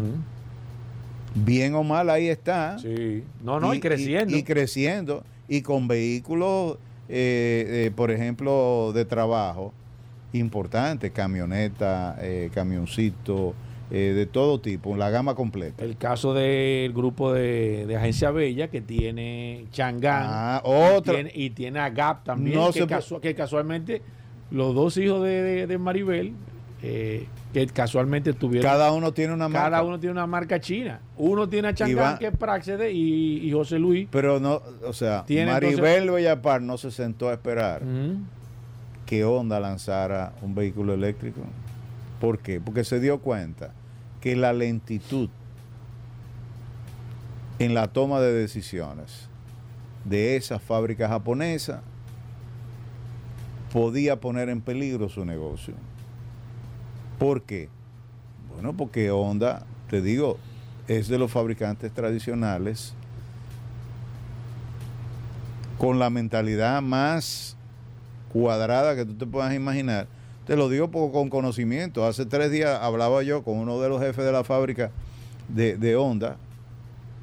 [1.35, 2.79] Bien o mal ahí está.
[2.79, 3.23] Sí.
[3.43, 4.37] No no y, creciendo.
[4.37, 5.23] y creciendo.
[5.49, 9.73] Y con vehículos eh, eh, por ejemplo, de trabajo
[10.33, 13.55] importante, camioneta, eh, camioncito,
[13.89, 15.85] de todo tipo, la gama completa.
[15.85, 20.63] El caso del grupo de, Agencia Bella que tiene Changán ah,
[21.33, 22.59] y, tiene, a Gap también,
[23.23, 24.03] que, casualmente
[24.51, 26.35] los dos hijos de, Maribel
[26.81, 28.71] que casualmente tuvieron.
[28.71, 29.71] Cada uno tiene una marca.
[29.71, 31.01] Cada uno tiene una marca china.
[31.17, 34.09] Uno tiene a Chang'an, que es Praxede, y, José Luis.
[34.11, 37.83] Pero no, o sea, Maribel Bellapar no se sentó a esperar
[39.07, 41.41] que Honda lanzara un vehículo eléctrico.
[42.21, 42.61] ¿Por qué?
[42.61, 43.73] Porque se dio cuenta
[44.21, 45.29] que la lentitud
[47.59, 49.29] en la toma de decisiones
[50.05, 51.83] de esa fábrica japonesa
[53.77, 55.75] podía poner en peligro su negocio.
[57.19, 57.69] ¿Por qué?
[58.55, 60.39] Bueno, porque Honda, te digo,
[60.89, 62.95] es de los fabricantes tradicionales
[65.77, 67.59] con la mentalidad más
[68.33, 70.07] cuadrada que tú te puedas imaginar.
[70.47, 72.07] Te lo digo con conocimiento.
[72.07, 74.91] Hace tres días hablaba yo con uno de los jefes de la fábrica
[75.49, 76.39] de, de Honda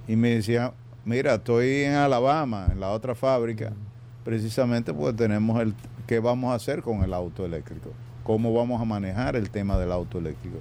[0.08, 0.72] y me decía,
[1.04, 3.74] mira, estoy en Alabama, en la otra fábrica,
[4.24, 5.74] precisamente porque tenemos el
[6.08, 7.92] qué vamos a hacer con el auto eléctrico
[8.24, 10.58] cómo vamos a manejar el tema del auto eléctrico.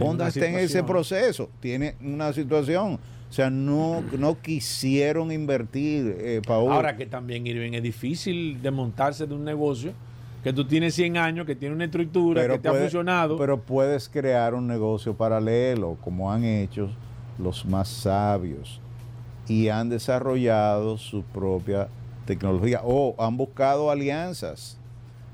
[0.00, 2.98] Honda está en ese proceso, tiene una situación.
[3.28, 9.34] O sea, no, no quisieron invertir, eh, Ahora que también, Irving, es difícil desmontarse de
[9.34, 9.92] un negocio
[10.44, 13.38] que tú tienes 100 años, que tiene una estructura, que te ha funcionado.
[13.38, 16.90] Pero puedes crear un negocio paralelo, como han hecho
[17.38, 18.80] los más sabios,
[19.48, 21.88] y han desarrollado su propia
[22.26, 24.78] tecnología o han buscado alianzas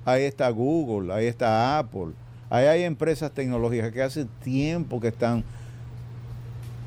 [0.09, 2.13] ahí está Google, ahí está Apple,
[2.49, 5.45] ahí hay empresas tecnológicas que hace tiempo que están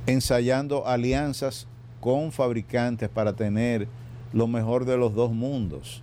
[0.08, 1.68] ensayando alianzas
[2.00, 3.88] con fabricantes para tener
[4.34, 6.02] lo mejor de los dos mundos.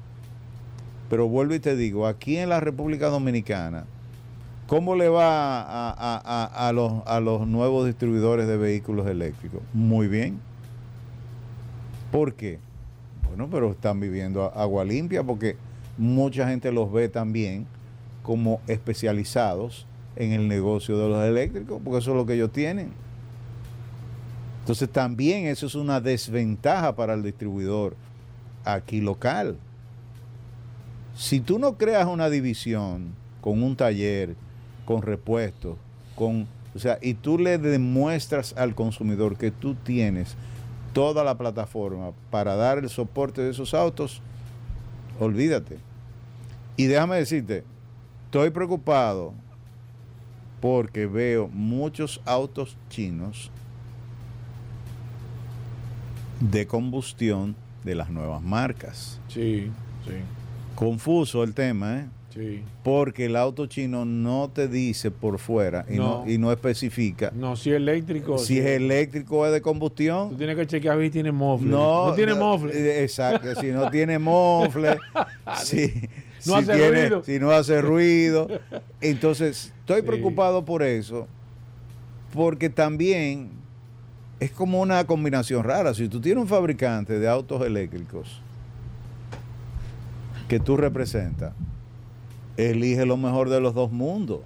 [1.11, 3.85] Pero vuelvo y te digo, aquí en la República Dominicana,
[4.67, 9.63] ¿cómo le va a, los, a los nuevos distribuidores de vehículos eléctricos?
[9.73, 10.39] Muy bien.
[12.13, 12.59] ¿Por qué?
[13.29, 15.57] Bueno, pero están viviendo agua limpia porque
[15.97, 17.67] mucha gente los ve también
[18.23, 19.87] como especializados
[20.17, 22.91] en el negocio de los eléctricos, porque eso es lo que ellos tienen.
[24.61, 27.97] Entonces también eso es una desventaja para el distribuidor
[28.65, 29.57] aquí local.
[31.17, 34.37] Si tú no creas una división con un taller,
[34.85, 35.77] con repuestos,
[36.15, 40.37] con, o sea, y tú le demuestras al consumidor que tú tienes
[40.93, 44.23] toda la plataforma para dar el soporte de esos autos,
[45.21, 45.79] olvídate.
[46.77, 47.65] Y déjame decirte,
[48.27, 49.35] estoy preocupado
[50.61, 53.51] porque veo muchos autos chinos
[56.41, 59.21] de combustión de las nuevas marcas.
[59.29, 59.71] Sí,
[60.05, 60.15] sí.
[60.75, 62.07] Confuso el tema, ¿eh?
[62.35, 62.63] Sí.
[62.85, 67.33] Porque el auto chino no te dice por fuera y no, y no especifica.
[67.35, 68.37] No, si es eléctrico.
[68.37, 70.31] Si, es electríco o es de combustión.
[70.31, 71.71] Tú tienes que chequear si tiene mofle.
[71.71, 72.73] No, no tiene mofle.
[72.75, 74.99] Eh, exacto, si no tiene mofle.
[75.65, 75.91] si,
[76.45, 77.25] no si, hace ruido.
[77.25, 78.49] si no hace ruido.
[79.01, 81.27] Entonces, estoy preocupado por eso,
[82.35, 83.53] porque también
[84.39, 85.95] es como una combinación rara.
[85.95, 88.43] Si tú tienes un fabricante de autos eléctricos
[90.47, 91.53] que tú representas,
[92.59, 94.41] Elige lo mejor de los dos mundos.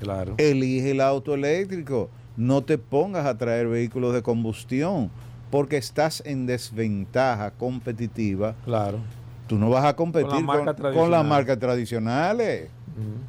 [0.00, 0.34] Claro.
[0.38, 2.08] Elige el auto eléctrico.
[2.36, 5.10] No te pongas a traer vehículos de combustión
[5.50, 8.54] porque estás en desventaja competitiva.
[8.64, 8.98] Claro.
[9.46, 12.70] Tú no vas a competir con, las marcas tradicionales.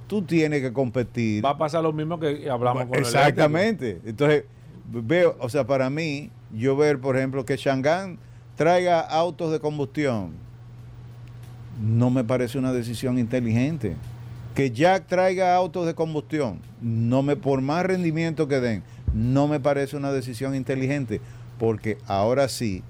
[0.08, 1.44] Tú tienes que competir.
[1.44, 4.00] Va a pasar lo mismo que hablamos con Exactamente.
[4.06, 4.46] Entonces,
[4.92, 8.18] veo, o sea, para mí, yo ver, por ejemplo, que Shanghái
[8.56, 10.32] traiga autos de combustión,
[11.82, 13.96] no me parece una decisión inteligente.
[14.60, 18.84] Que Jack traiga autos de combustión, no me, por más rendimiento que den,
[19.14, 21.22] no me parece una decisión inteligente,
[21.58, 22.84] porque ahora sí,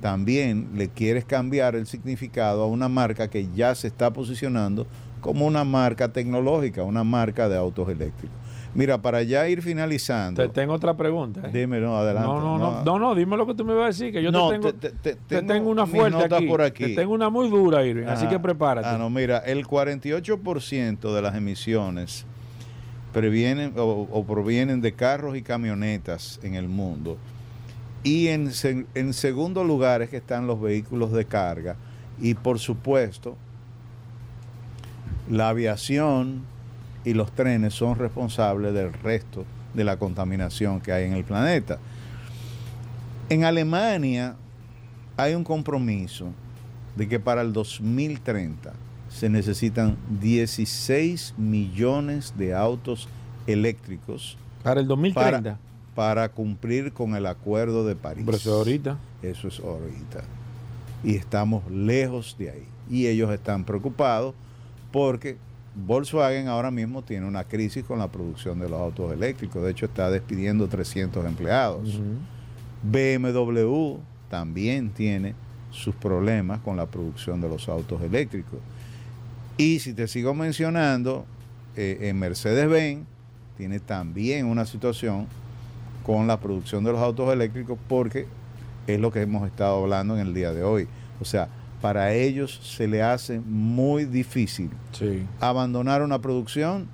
[0.00, 4.88] también le quieres cambiar el significado a una marca que ya se está posicionando
[5.20, 8.36] como una marca tecnológica, una marca de autos eléctricos.
[8.74, 10.42] Mira, para ya ir finalizando.
[10.42, 11.42] Te tengo otra pregunta.
[11.44, 11.50] ¿eh?
[11.52, 12.28] Dime, no, adelante.
[12.28, 14.32] No no, no, no, no, dime lo que tú me vas a decir, que yo
[14.32, 16.84] te, tengo, te, tengo, una fuerte aquí, por aquí.
[16.84, 18.88] Te tengo una muy dura, Irving, así que prepárate.
[18.88, 22.24] Ah, no, mira, el 48% de las emisiones
[23.12, 27.18] previenen o, provienen de carros y camionetas en el mundo.
[28.02, 28.50] Y en,
[28.94, 31.76] en segundo lugar es que están los vehículos de carga.
[32.20, 33.36] Y por supuesto,
[35.30, 36.42] la aviación,
[37.04, 39.44] y los trenes son responsables del resto
[39.74, 41.78] de la contaminación que hay en el planeta.
[43.28, 44.36] En Alemania
[45.16, 46.28] hay un compromiso
[46.96, 48.72] de que para el 2030
[49.08, 53.08] se necesitan 16 millones de autos
[53.46, 54.36] eléctricos.
[54.62, 55.58] Para el 2030.
[55.94, 58.24] Para, cumplir con el acuerdo de París.
[58.24, 58.98] Pero eso es ahorita.
[59.22, 60.24] Eso es ahorita.
[61.04, 62.66] Y estamos lejos de ahí.
[62.88, 64.34] Y ellos están preocupados
[64.90, 65.36] porque
[65.74, 69.62] Volkswagen ahora mismo tiene una crisis con la producción de los autos eléctricos.
[69.62, 72.00] De hecho, está despidiendo 300 empleados.
[72.82, 73.96] BMW
[74.28, 75.34] también tiene
[75.70, 78.58] sus problemas con la producción de los autos eléctricos.
[79.56, 81.24] Y si te sigo mencionando,
[81.76, 83.06] eh, en Mercedes-Benz
[83.56, 85.26] tiene también una situación
[86.04, 88.26] con la producción de los autos eléctricos porque
[88.86, 90.88] es lo que hemos estado hablando en el día de hoy.
[91.20, 91.48] O sea,
[91.82, 94.70] para ellos se le hace muy difícil
[95.40, 96.86] abandonar una producción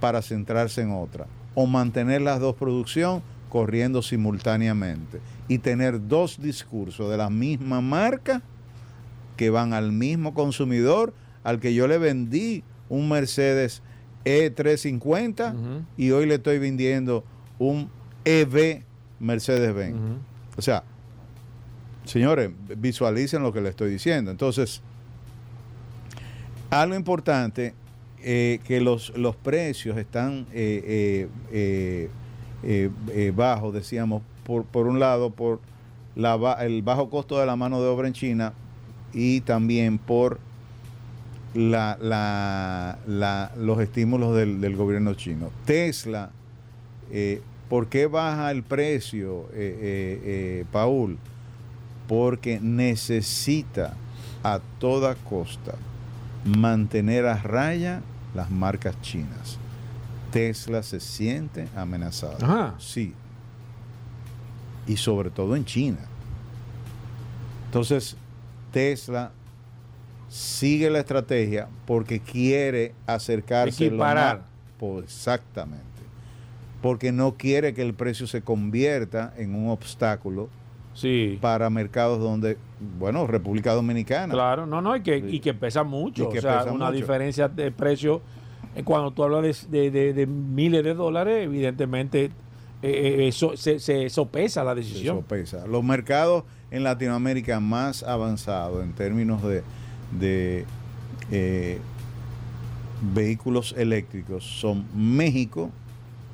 [0.00, 7.10] para centrarse en otra o mantener las dos producciones corriendo simultáneamente y tener dos discursos
[7.10, 8.42] de la misma marca
[9.36, 13.82] que van al mismo consumidor al que yo le vendí un Mercedes
[14.24, 17.24] E350 y hoy le estoy vendiendo
[17.58, 17.90] un
[18.24, 18.82] EV
[19.20, 19.96] Mercedes-Benz.
[20.56, 20.84] O sea,
[22.06, 24.30] Señores, visualicen lo que le estoy diciendo.
[24.30, 24.80] Entonces,
[26.70, 27.74] algo importante,
[28.22, 35.60] eh, que los, los, precios están eh, eh, bajos, decíamos, por, por, un lado, por
[36.14, 38.52] la, el bajo costo de la mano de obra en China
[39.12, 40.38] y también por
[41.54, 45.50] la, la, los estímulos del, del, gobierno chino.
[45.64, 46.30] Tesla,
[47.68, 49.48] ¿por qué baja el precio,
[50.72, 51.18] Paul?
[52.06, 53.94] Porque necesita
[54.42, 55.74] a toda costa
[56.44, 58.02] mantener a raya
[58.34, 59.58] las marcas chinas.
[60.30, 62.74] Tesla se siente amenazada.
[62.78, 63.14] Sí.
[64.86, 65.98] Y sobre todo en China.
[67.66, 68.16] Entonces,
[68.72, 69.32] Tesla
[70.28, 74.42] sigue la estrategia porque quiere acercarse Equiparar.
[74.80, 75.84] Lo exactamente.
[76.82, 80.48] Porque no quiere que el precio se convierta en un obstáculo
[81.40, 82.56] para mercados donde,
[82.98, 84.32] bueno, República Dominicana.
[84.32, 86.28] Claro, no, no, y que, y que pesa mucho.
[86.28, 88.22] o sea, una diferencia de precio,
[88.74, 92.30] eh, cuando tú hablas de, miles de dólares, evidentemente eh,
[92.82, 95.16] eh, eso se, se, sopesa la decisión.
[95.16, 95.66] sopesa.
[95.66, 99.62] Los mercados en Latinoamérica más avanzados en términos de,
[100.18, 101.80] de
[103.14, 105.70] vehículos eléctricos son México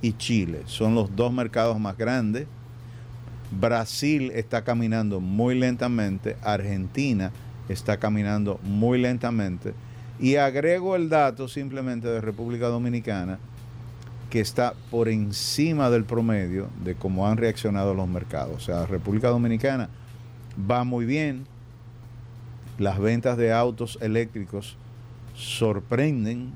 [0.01, 0.63] y Chile.
[0.67, 2.47] Son los dos mercados más grandes
[3.61, 7.33] Brasil está caminando muy lentamente, Argentina
[7.69, 9.75] está caminando muy lentamente.
[10.19, 13.39] Y agrego el dato simplemente de República Dominicana,
[14.31, 18.57] que está por encima del promedio de cómo han reaccionado los mercados.
[18.57, 19.89] O sea, República Dominicana
[20.71, 21.45] va muy bien,
[22.79, 24.77] las ventas de autos eléctricos
[25.35, 26.53] sorprenden,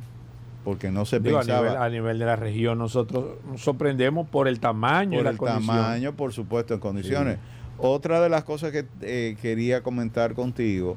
[0.67, 1.85] porque no se pensaba.
[1.85, 5.19] A nivel, de la región, nosotros nos sorprendemos por el tamaño.
[5.19, 7.39] Por el tamaño, por supuesto, en condiciones.
[7.79, 10.97] Otra de las cosas que eh, quería comentar contigo,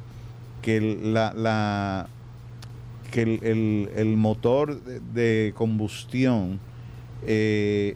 [0.64, 2.08] que la,
[3.12, 6.60] que el, motor de, combustión,
[7.28, 7.96] eh,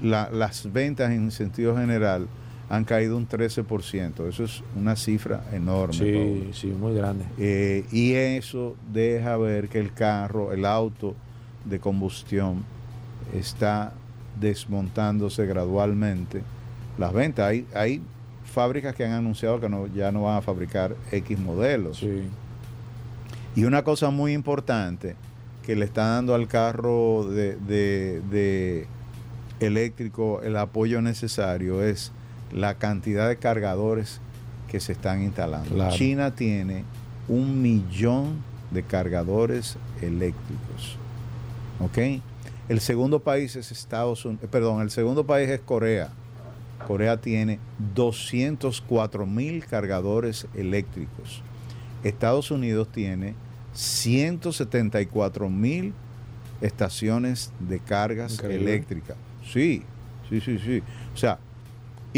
[0.00, 2.28] las ventas en sentido general
[2.68, 4.28] han caído un 13%.
[4.28, 5.94] Eso es una cifra enorme.
[5.94, 7.24] Sí, sí, muy grande.
[7.38, 11.14] Eh, y eso deja ver que el carro, el auto
[11.64, 12.64] de combustión
[13.34, 13.92] está
[14.38, 16.42] desmontándose gradualmente.
[16.98, 18.02] Las ventas, hay, hay
[18.44, 22.04] fábricas que han anunciado que no, ya no van a fabricar X modelos.
[23.54, 25.16] Y una cosa muy importante
[25.64, 28.86] que le está dando al carro de,
[29.60, 32.12] eléctrico el apoyo necesario es
[32.52, 34.20] la cantidad de cargadores
[34.68, 35.90] que se están instalando.
[35.90, 36.84] China tiene
[37.28, 40.96] un millón de cargadores eléctricos.
[41.80, 42.22] ¿Ok?
[42.68, 46.10] El segundo país es Estados Unidos, eh, perdón, el segundo país es Corea.
[46.86, 47.58] Corea tiene
[47.94, 51.42] 204 mil cargadores eléctricos.
[52.04, 53.34] Estados Unidos tiene
[53.72, 55.92] 174 mil
[56.60, 59.16] estaciones de cargas eléctricas.
[59.44, 59.82] Sí,
[60.28, 60.82] sí, sí, sí.
[61.14, 61.38] O sea,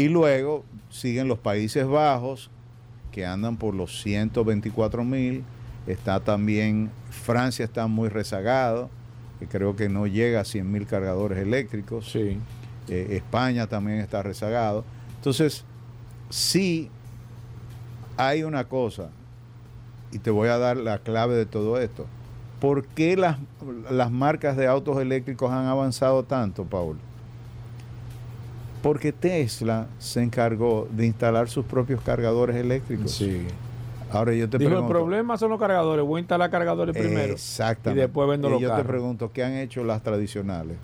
[0.01, 2.49] y luego siguen los Países Bajos,
[3.11, 5.43] que andan por los 124 mil.
[5.85, 8.89] Está también, Francia está muy rezagado,
[9.39, 12.11] que creo que no llega a 100 mil cargadores eléctricos.
[12.11, 12.39] Sí.
[12.87, 14.83] Eh, España también está rezagado.
[15.17, 15.65] Entonces,
[16.31, 16.89] sí
[18.17, 19.09] hay una cosa,
[20.11, 22.07] y te voy a dar la clave de todo esto.
[22.59, 23.37] ¿Por qué las,
[23.91, 26.97] las marcas de autos eléctricos han avanzado tanto, Paul?
[28.81, 33.11] Porque Tesla se encargó de instalar sus propios cargadores eléctricos.
[33.11, 33.45] Sí.
[34.11, 37.33] Ahora yo te Dijo, el problema son los cargadores, voy a instalar cargadores primero.
[37.33, 38.01] Exactamente.
[38.01, 40.77] Y después vendo los Y yo te pregunto, ¿qué han hecho las tradicionales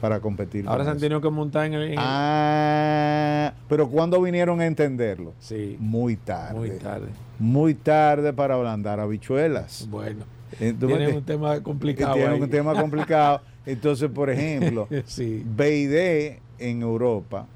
[0.00, 0.68] para competir?
[0.68, 1.94] Ahora se han tenido que montar en el...
[1.98, 5.32] ah, pero ¿cuándo vinieron a entenderlo?
[5.40, 5.76] Sí.
[5.80, 6.54] Muy tarde.
[6.54, 7.08] Muy tarde.
[7.38, 9.88] Muy tarde para ablandar habichuelas.
[9.90, 10.24] Bueno.
[10.58, 12.14] Tienen un tema complicado.
[12.14, 13.40] Tienen un tema complicado.
[13.66, 15.42] Entonces, por ejemplo, sí.
[15.44, 16.38] BID
[16.68, 17.46] en Europa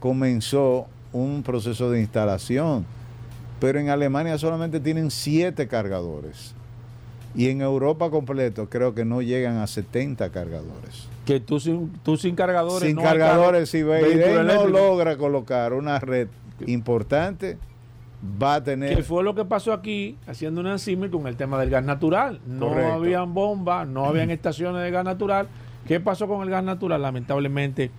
[0.00, 2.84] comenzó un proceso de instalación,
[3.60, 6.54] pero en Alemania solamente tienen siete cargadores.
[7.34, 11.08] Y en Europa completo creo que no llegan a 70 cargadores.
[11.24, 12.88] Que tú sin, tú sin cargadores.
[12.88, 16.28] Sin cargadores, si BID no logra colocar una red
[16.66, 17.58] importante,
[18.42, 18.96] va a tener.
[18.96, 22.40] Que fue lo que pasó aquí haciendo un símil con el tema del gas natural.
[22.46, 25.48] No habían bombas, no habían estaciones de gas natural.
[25.86, 27.02] ¿Qué pasó con el gas natural?
[27.02, 27.90] Lamentablemente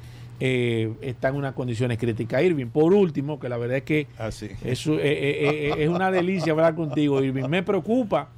[0.42, 2.42] eh, está en unas condiciones críticas.
[2.42, 6.54] Irving, por último, que la verdad es que ah, es, eh, eh, es, una delicia
[6.54, 7.48] hablar contigo, Irving.
[7.50, 8.30] Me preocupa,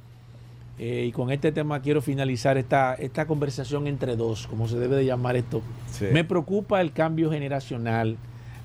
[0.78, 5.04] y con este tema quiero finalizar esta, esta conversación entre dos, como se debe de
[5.04, 5.62] llamar esto.
[6.12, 8.16] Me preocupa el cambio generacional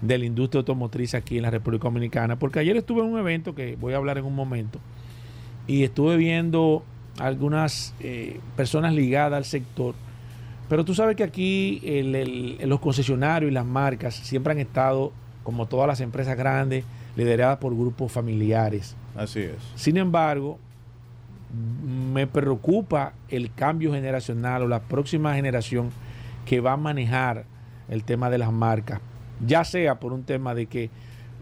[0.01, 3.53] de la industria automotriz aquí en la República Dominicana, porque ayer estuve en un evento
[3.53, 4.79] que voy a hablar en un momento,
[5.67, 6.83] y estuve viendo
[7.19, 7.93] algunas
[8.55, 9.93] personas ligadas al sector
[10.69, 11.81] pero tú sabes que aquí
[12.61, 15.11] los concesionarios y las marcas siempre han estado,
[15.43, 16.83] como todas las empresas grandes,
[17.15, 18.95] lideradas por grupos familiares.
[19.15, 19.55] Así es.
[19.75, 20.59] Sin embargo,
[22.13, 25.89] me preocupa el cambio generacional o la próxima generación
[26.45, 27.45] que va a manejar
[27.89, 28.99] el tema de las marcas,
[29.45, 30.89] ya sea por un tema de que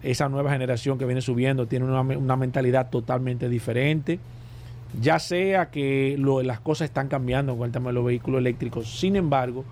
[0.03, 4.19] esa nueva generación que viene subiendo tiene una, una mentalidad totalmente diferente,
[5.01, 8.99] ya sea que las cosas están cambiando con el tema de los vehículos eléctricos.
[8.99, 9.65] Sin embargo,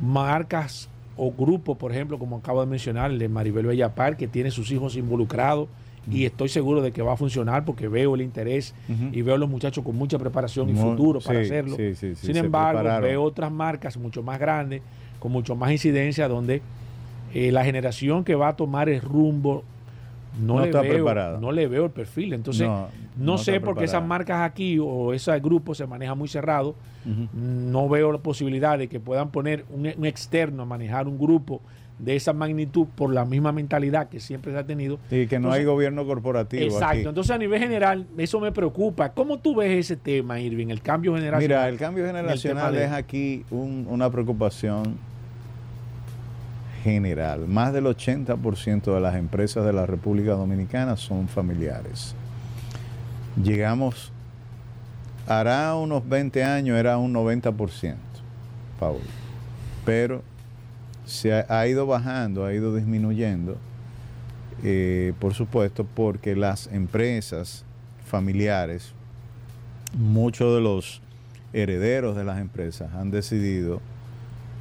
[0.00, 4.50] marcas o grupos, por ejemplo, como acabo de mencionar, el de Maribel Bellapar, que tiene
[4.50, 5.68] sus hijos involucrados,
[6.10, 8.74] y estoy seguro de que va a funcionar porque veo el interés
[9.12, 11.76] y veo a los muchachos con mucha preparación y futuro para hacerlo.
[11.76, 14.80] Sin embargo, veo otras marcas mucho más grandes,
[15.18, 16.62] con mucho más incidencia, donde
[17.34, 19.64] eh, la generación que va a tomar el rumbo
[20.40, 22.32] no, le veo, No le veo el perfil.
[22.32, 22.68] Entonces,
[23.16, 26.74] no, sé por qué esas marcas aquí o ese grupo se maneja muy cerrado.
[27.32, 31.60] No veo la posibilidad de que puedan poner un, externo a manejar un grupo
[31.98, 35.00] de esa magnitud por la misma mentalidad que siempre se ha tenido.
[35.10, 36.62] Y que no hay gobierno corporativo.
[36.62, 37.08] Exacto.
[37.08, 39.12] Entonces, a nivel general, eso me preocupa.
[39.12, 40.68] ¿Cómo tú ves ese tema, Irving?
[40.68, 41.42] El cambio generacional.
[41.42, 45.07] Mira, el cambio generacional es aquí una preocupación
[46.92, 52.14] general, más del 80% de las empresas de la República Dominicana son familiares.
[53.42, 54.12] Llegamos,
[55.26, 57.94] hará unos 20 años era un 90%,
[58.78, 58.98] Paul,
[59.84, 60.22] pero
[61.04, 63.56] se ha, ido bajando, ha ido disminuyendo,
[64.62, 67.64] eh, por supuesto, porque las empresas
[68.04, 68.92] familiares,
[69.96, 71.00] muchos de los
[71.52, 73.80] herederos de las empresas han decidido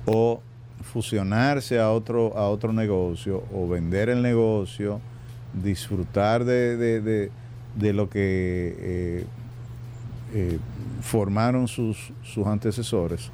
[0.05, 0.41] o
[0.81, 5.01] fusionarse a otro, a otro negocio o vender el negocio,
[5.53, 7.31] disfrutar de,
[7.75, 9.25] lo que eh,
[10.33, 10.59] eh,
[11.01, 13.31] formaron sus, sus antecesores.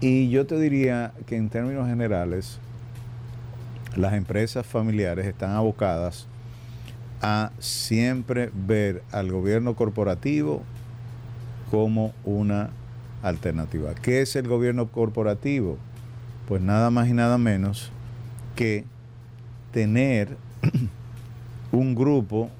[0.00, 2.58] Y yo te diría que en términos generales,
[3.96, 6.26] las empresas familiares están abocadas
[7.22, 10.62] a siempre ver al gobierno corporativo
[11.70, 12.70] como una
[13.22, 13.94] alternativa.
[13.94, 15.78] ¿Qué es el gobierno corporativo?
[16.48, 17.90] Pues nada más y nada menos
[18.54, 18.84] que
[19.72, 20.36] tener
[21.72, 22.50] un grupo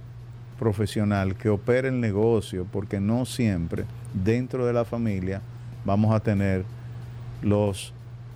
[0.58, 5.40] profesional que opere el negocio, porque no siempre dentro de la familia
[5.84, 6.64] vamos a tener
[7.42, 7.92] los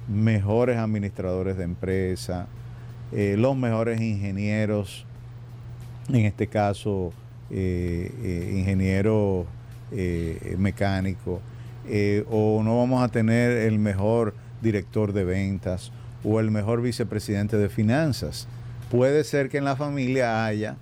[0.09, 2.47] mejores administradores de empresa,
[3.13, 5.05] eh, los mejores ingenieros,
[6.09, 7.13] en este caso
[7.51, 9.47] eh, eh, ingeniero
[10.57, 11.41] mecánico,
[12.31, 15.93] o no vamos a tener el mejor director de ventas
[16.25, 18.47] o el mejor vicepresidente de finanzas.
[18.91, 20.77] Puede ser que en la familia haya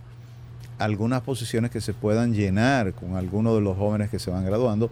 [0.78, 4.90] algunas posiciones que se puedan llenar con algunos de los jóvenes que se van graduando,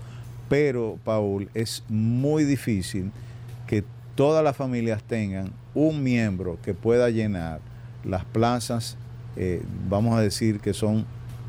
[0.49, 3.11] pero Paul, es muy difícil
[3.67, 3.85] que
[4.15, 7.61] todas las familias tengan un miembro que pueda llenar
[8.05, 8.97] las plazas,
[9.37, 11.05] eh, vamos a decir que son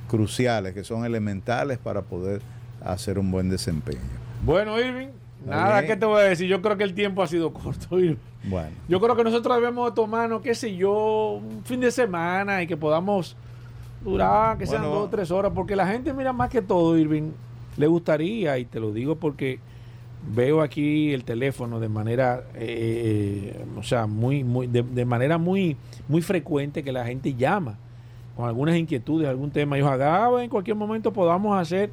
[0.08, 2.42] cruciales, que son elementales para poder
[2.84, 4.00] hacer un buen desempeño.
[4.44, 5.10] Bueno, Irving,
[5.48, 8.16] nada que te voy a decir, yo creo que el tiempo ha sido corto, Irving.
[8.44, 8.70] Bueno.
[8.88, 12.78] Yo creo que nosotros debemos tomarnos, qué sé yo, un fin de semana y que
[12.78, 13.36] podamos
[14.02, 17.32] durar, que sean dos o tres horas, porque la gente, mira, más que todo, Irving,
[17.76, 19.60] le gustaría, y te lo digo porque
[20.34, 25.78] veo aquí el teléfono de manera, eh, o sea, muy, muy, de, manera muy,
[26.08, 27.78] muy frecuente que la gente llama
[28.36, 29.78] con algunas inquietudes, algún tema.
[29.78, 31.90] Y ojalá en cualquier momento podamos hacer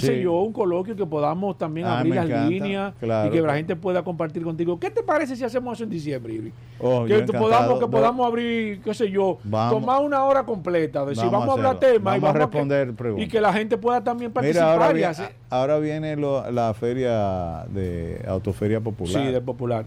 [0.00, 3.54] qué sé yo, un coloquio que podamos también ah, abrir las líneas y que la
[3.54, 4.78] gente pueda compartir contigo.
[4.78, 8.92] ¿Qué te parece si hacemos eso en diciembre, oh, que, podamos, que podamos abrir, qué
[8.92, 12.38] sé yo, tomar una hora completa, de si vamos, a hablar temas y vamos a
[12.38, 13.26] responder preguntas.
[13.26, 14.68] Y que la gente pueda también participar.
[14.68, 15.14] ahora, viene,
[15.48, 19.24] ahora viene la feria de Autoferia Popular.
[19.24, 19.86] Sí, de Popular.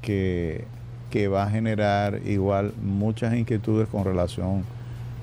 [0.00, 0.64] Que,
[1.10, 4.64] que va a generar igual muchas inquietudes con relación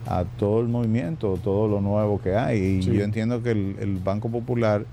[0.07, 2.59] a todo el movimiento, todo lo nuevo que hay.
[2.59, 4.85] Y yo entiendo que el, Banco Popular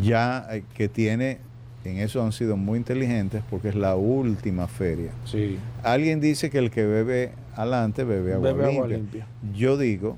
[0.00, 1.38] ya eh, que tiene,
[1.84, 5.10] en eso han sido muy inteligentes porque es la última feria.
[5.24, 5.58] Sí.
[5.82, 9.26] Alguien dice que el que bebe adelante bebe agua, limpia.
[9.54, 10.16] Yo digo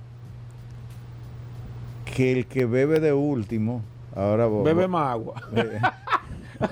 [2.04, 3.82] que el que bebe de último,
[4.14, 5.42] ahora bebe más agua.
[6.60, 6.70] Eh,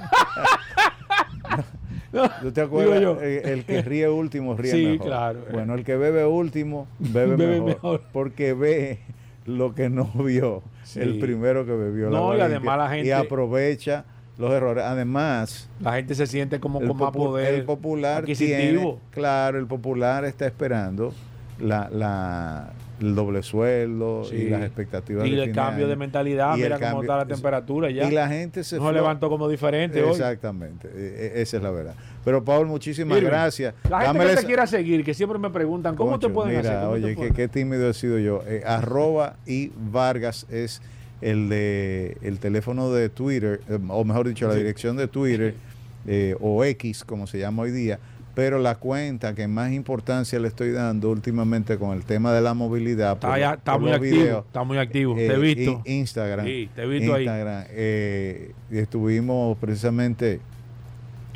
[2.41, 3.23] ¿Tú te acuerdas?
[3.23, 5.41] El, que ríe último ríe sí, claro.
[5.51, 9.01] Bueno, el que bebe último bebe, mejor, Porque ve
[9.47, 10.63] lo que no vio
[10.97, 13.09] el primero que bebió no, y además la gente...
[13.09, 14.05] Y aprovecha
[14.39, 14.85] los errores.
[14.85, 15.69] Además...
[15.81, 18.99] La gente se siente como con más poder El popular tiene...
[19.11, 21.13] Claro, el popular está esperando
[21.59, 22.73] la, la
[23.03, 25.27] el doble sueldo y las expectativas.
[25.27, 28.09] Y el cambio de mentalidad, mira cómo está la temperatura ya.
[28.09, 28.79] Y la gente se...
[28.79, 31.95] No levantó como diferente Exactamente, e, e, esa es la verdad.
[32.25, 33.75] Pero Paul, muchísimas gracias.
[33.89, 37.17] La gente que te quiera seguir, que siempre me preguntan, ¿cómo te pueden mira, Oye,
[37.35, 38.43] qué, tímido he sido yo.
[38.47, 40.81] Eh, arroba y Vargas es
[41.21, 45.55] el de el teléfono de Twitter, eh, o mejor dicho, la dirección de Twitter,
[46.07, 47.99] eh, o X, como se llama hoy día
[48.35, 52.55] pero la cuenta que más importancia le estoy dando últimamente con el tema de la
[52.55, 53.13] movilidad.
[53.13, 55.83] Está, muy, activo, está muy activo, te he eh, visto.
[55.85, 56.47] Instagram.
[56.47, 60.41] Sí, te he visto Instagram, Eh, estuvimos precisamente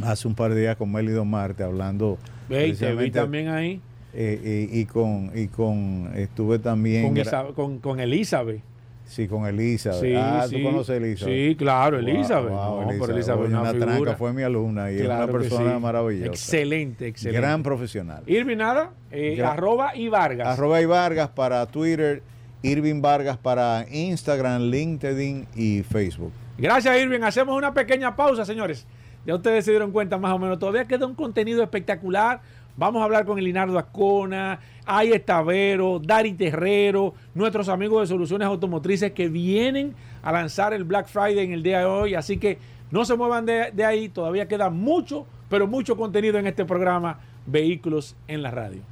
[0.03, 2.19] hace un par de días con Melido Marte hablando.
[2.49, 3.81] Ve, te vi también ahí.
[4.19, 8.63] Eh, eh, y con y con estuve también con, con, con Elizabeth
[9.07, 10.17] Sí, con Elizabeth.
[10.19, 11.35] ah, ¿tú conoces a Elizabeth?
[11.35, 12.51] Sí, claro, Elizabeth.
[12.51, 16.27] Wow, no, Elizabeth, Elizabeth una, tranca, fue mi alumna y es una persona maravillosa.
[16.27, 17.41] Excelente, excelente.
[17.41, 18.23] Gran profesional.
[18.27, 20.49] Irving, nada, eh, arroba y Vargas.
[20.49, 22.23] Arroba y Vargas para Twitter,
[22.63, 26.33] Irving Vargas para Instagram, LinkedIn y Facebook.
[26.59, 27.21] Gracias, Irving.
[27.21, 28.87] Hacemos una pequeña pausa, señores.
[29.25, 30.59] Ya ustedes se dieron cuenta más o menos.
[30.59, 32.41] Todavía queda un contenido espectacular
[32.77, 39.13] Vamos a hablar con Elinardo Ascona, Ay Estavero, Dari Terrero, nuestros amigos de Soluciones Automotrices
[39.13, 42.15] que vienen a lanzar el Black Friday en el día de hoy.
[42.15, 42.59] Así que
[42.91, 48.15] no se muevan de, ahí, todavía queda mucho, pero mucho contenido en este programa Vehículos
[48.29, 48.83] en la Radio.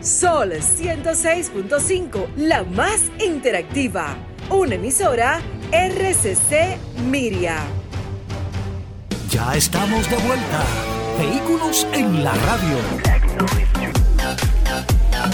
[0.00, 4.16] Sol 106.5, la más interactiva.
[4.50, 5.40] Una emisora
[5.72, 7.85] RCC Miria.
[9.36, 10.64] Ya estamos de vuelta.
[11.18, 12.78] Vehículos en la radio.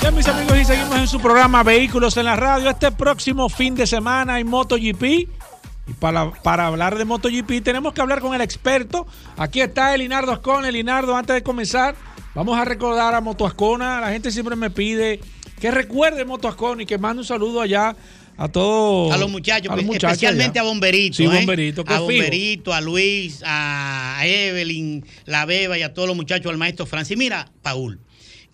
[0.00, 2.68] Bien, mis amigos, y seguimos en su programa Vehículos en la radio.
[2.68, 5.04] Este próximo fin de semana hay MotoGP.
[5.04, 9.06] Y para, para hablar de MotoGP tenemos que hablar con el experto.
[9.36, 10.68] Aquí está Elinardo Ascona.
[10.68, 11.94] Elinardo, antes de comenzar,
[12.34, 14.00] vamos a recordar a Moto Ascona.
[14.00, 15.20] La gente siempre me pide
[15.60, 17.94] que recuerde Moto Ascona y que mande un saludo allá
[18.36, 19.12] a todos.
[19.12, 21.16] A los muchachos, especialmente a Bomberito.
[21.16, 21.28] Sí, ¿eh?
[21.28, 21.84] Bomberito.
[21.86, 26.86] A Bomberito, a Luis, a Evelyn, la Beba y a todos los muchachos, al maestro
[26.86, 27.16] Francis.
[27.16, 28.00] Mira, Paul.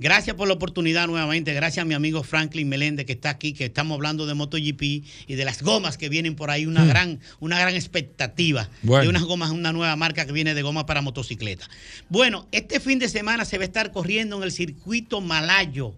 [0.01, 1.53] Gracias por la oportunidad nuevamente.
[1.55, 5.35] Gracias a mi amigo Franklin Meléndez que está aquí, que estamos hablando de MotoGP y
[5.35, 6.67] de las gomas que vienen por ahí.
[6.67, 6.89] Una, hmm.
[6.89, 11.03] gran, una gran expectativa de unas gomas, una nueva marca que viene de goma para
[11.03, 11.69] motocicleta.
[12.09, 15.97] Bueno, este fin de semana se va a estar corriendo en el circuito malayo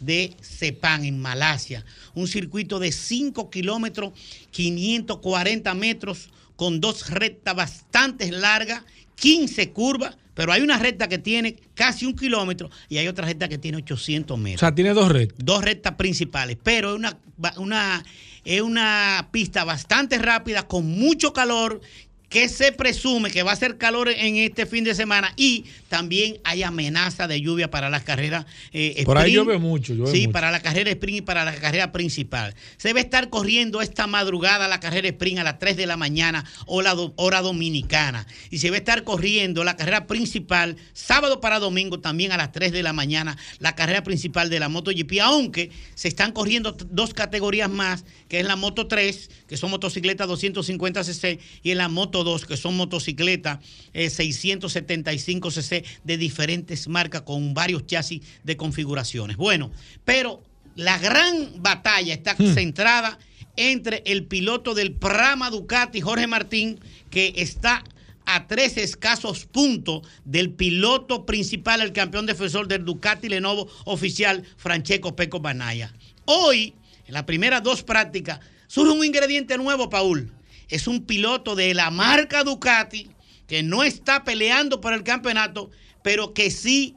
[0.00, 1.84] de Sepang en Malasia.
[2.14, 4.12] Un circuito de 5 kilómetros,
[4.50, 8.82] 540 metros, con dos rectas bastante largas,
[9.16, 13.48] 15 curvas pero hay una recta que tiene casi un kilómetro y hay otra recta
[13.48, 14.60] que tiene 800 metros.
[14.60, 15.44] O sea, tiene dos rectas.
[15.44, 17.18] Dos rectas principales, pero es una,
[17.56, 18.04] una,
[18.44, 21.80] es una pista bastante rápida, con mucho calor
[22.28, 26.38] que se presume que va a ser calor en este fin de semana y también
[26.44, 29.94] hay amenaza de lluvia para las carreras eh, Por ahí llueve mucho.
[30.06, 32.54] sí, para la carrera sprint y para la carrera principal.
[32.76, 35.96] Se va a estar corriendo esta madrugada la carrera sprint a las 3 de la
[35.96, 38.26] mañana o la hora dominicana.
[38.50, 42.52] Y se va a estar corriendo la carrera principal sábado para domingo también a las
[42.52, 47.14] 3 de la mañana la carrera principal de la MotoGP, aunque se están corriendo dos
[47.14, 52.17] categorías más, que es la Moto 3, que son motocicletas 250cc, y en la Moto
[52.46, 53.58] que son motocicletas
[53.92, 59.36] 675 eh, cc de diferentes marcas con varios chasis de configuraciones.
[59.36, 59.70] Bueno,
[60.04, 60.42] pero
[60.74, 62.54] la gran batalla está hmm.
[62.54, 63.18] centrada
[63.56, 66.78] entre el piloto del Prama Ducati, Jorge Martín,
[67.10, 67.82] que está
[68.24, 75.16] a tres escasos puntos del piloto principal, el campeón defensor del Ducati Lenovo oficial, Francesco
[75.16, 75.92] Peco Banaya.
[76.26, 76.74] Hoy,
[77.06, 80.30] en las primeras dos prácticas, surge un ingrediente nuevo, Paul
[80.68, 83.10] es un piloto de la marca Ducati
[83.46, 85.70] que no está peleando por el campeonato,
[86.02, 86.94] pero que sí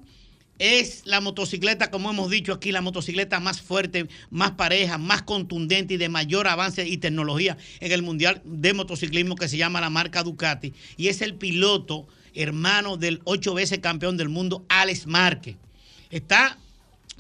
[0.60, 5.96] es la motocicleta, como hemos dicho aquí, la motocicleta más fuerte, más pareja, más contundente
[5.96, 9.90] y de mayor avance y tecnología en el Mundial de Motociclismo que se llama la
[9.90, 10.74] marca Ducati.
[10.98, 15.58] Y es el piloto hermano del ocho veces campeón del mundo, Alex Márquez.
[16.12, 16.60] Está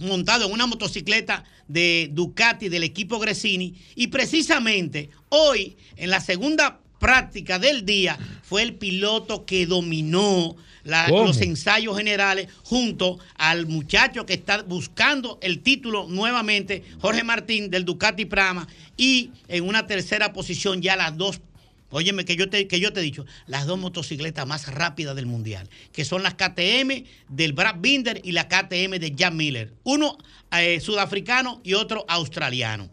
[0.02, 3.76] montado en una motocicleta de Ducati del equipo Gresini.
[3.96, 11.42] Y precisamente hoy en la segunda práctica del día fue el piloto que dominó los
[11.42, 18.26] ensayos generales junto al muchacho que está buscando el título nuevamente, Jorge Martín del Ducati
[18.26, 18.68] Prama.
[18.98, 21.42] Y en una tercera posición ya las dos
[21.92, 25.26] Óyeme, que yo, te, que yo te he dicho, las dos motocicletas más rápidas del
[25.26, 29.74] mundial, que son las KTM del Brad Binder y la KTM de Jan Miller.
[29.84, 30.18] Uno
[30.58, 32.90] eh, sudafricano y otro australiano.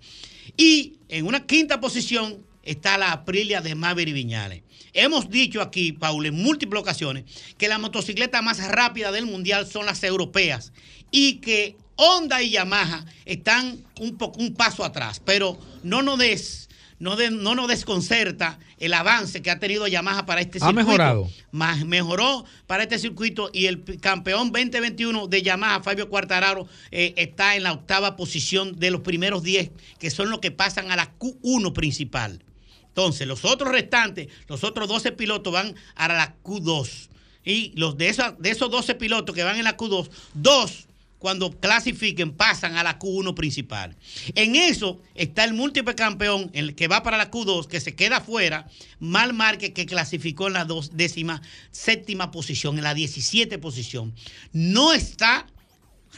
[0.57, 4.63] Y en una quinta posición está la Aprilia de Maverick Viñales.
[4.93, 7.25] Hemos dicho aquí, Paul, en múltiples ocasiones,
[7.57, 10.73] que las motocicletas más rápidas del mundial son las europeas
[11.13, 16.68] y que Honda y Yamaha están un, un paso atrás, pero no nos des
[16.99, 20.81] no, no nos desconcerta el avance que ha tenido Yamaha para este circuito.
[20.81, 21.31] Ha mejorado.
[21.51, 27.57] Más, mejoró para este circuito y el campeón 2021 de Yamaha, Fabio Cuartararo, eh, está
[27.57, 31.17] en la octava posición de los primeros 10, que son los que pasan a la
[31.19, 32.43] Q1 principal.
[32.89, 37.09] Entonces, los otros restantes, los otros 12 pilotos van a la Q2.
[37.45, 40.88] Y los de, esos, de esos 12 pilotos que van en la Q2, dos
[41.19, 43.97] cuando clasifiquen pasan a la Q1 principal.
[44.35, 48.21] En eso está el múltiple campeón, el que va para la Q2, que se queda
[48.21, 48.69] fuera,
[49.01, 54.15] Mal Marque, que clasificó en la décima séptima posición, en la 17 posición.
[54.53, 55.47] No está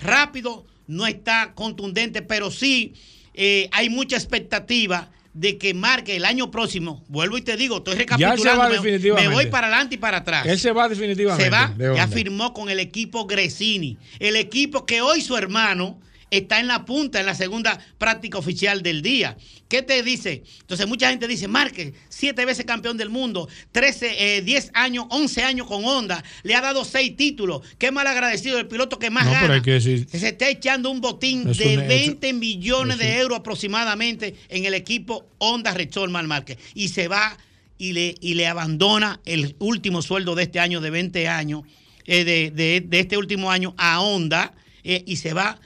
[0.02, 2.94] rápido, no está contundente, pero sí
[3.34, 7.94] eh, hay mucha expectativa de que marque el año próximo, vuelvo y te digo, estoy
[7.94, 10.46] recapitulando, me, voy para adelante y para atrás.
[10.46, 11.44] Él se va definitivamente.
[11.44, 16.00] Se va, ya firmó con el equipo Gresini, el equipo que hoy su hermano
[16.30, 19.36] está en la punta en la segunda práctica oficial del día.
[19.68, 20.42] ¿Qué te dice?
[20.60, 25.42] Entonces mucha gente dice, Márquez, siete veces campeón del mundo, 13, 10 eh, años, 11
[25.42, 27.62] años con Honda, le ha dado seis títulos.
[27.78, 29.62] Qué mal agradecido el piloto que más gana.
[29.62, 35.72] Se está echando un botín de 20 millones de euros aproximadamente en el equipo Honda
[35.72, 36.58] Repsol Mal Márquez.
[36.74, 37.36] Y se va
[37.78, 41.62] y le, y le abandona el último sueldo de este año, de 20 años,
[42.06, 44.52] eh, de, este último año a Honda,
[44.84, 45.60] eh, y se va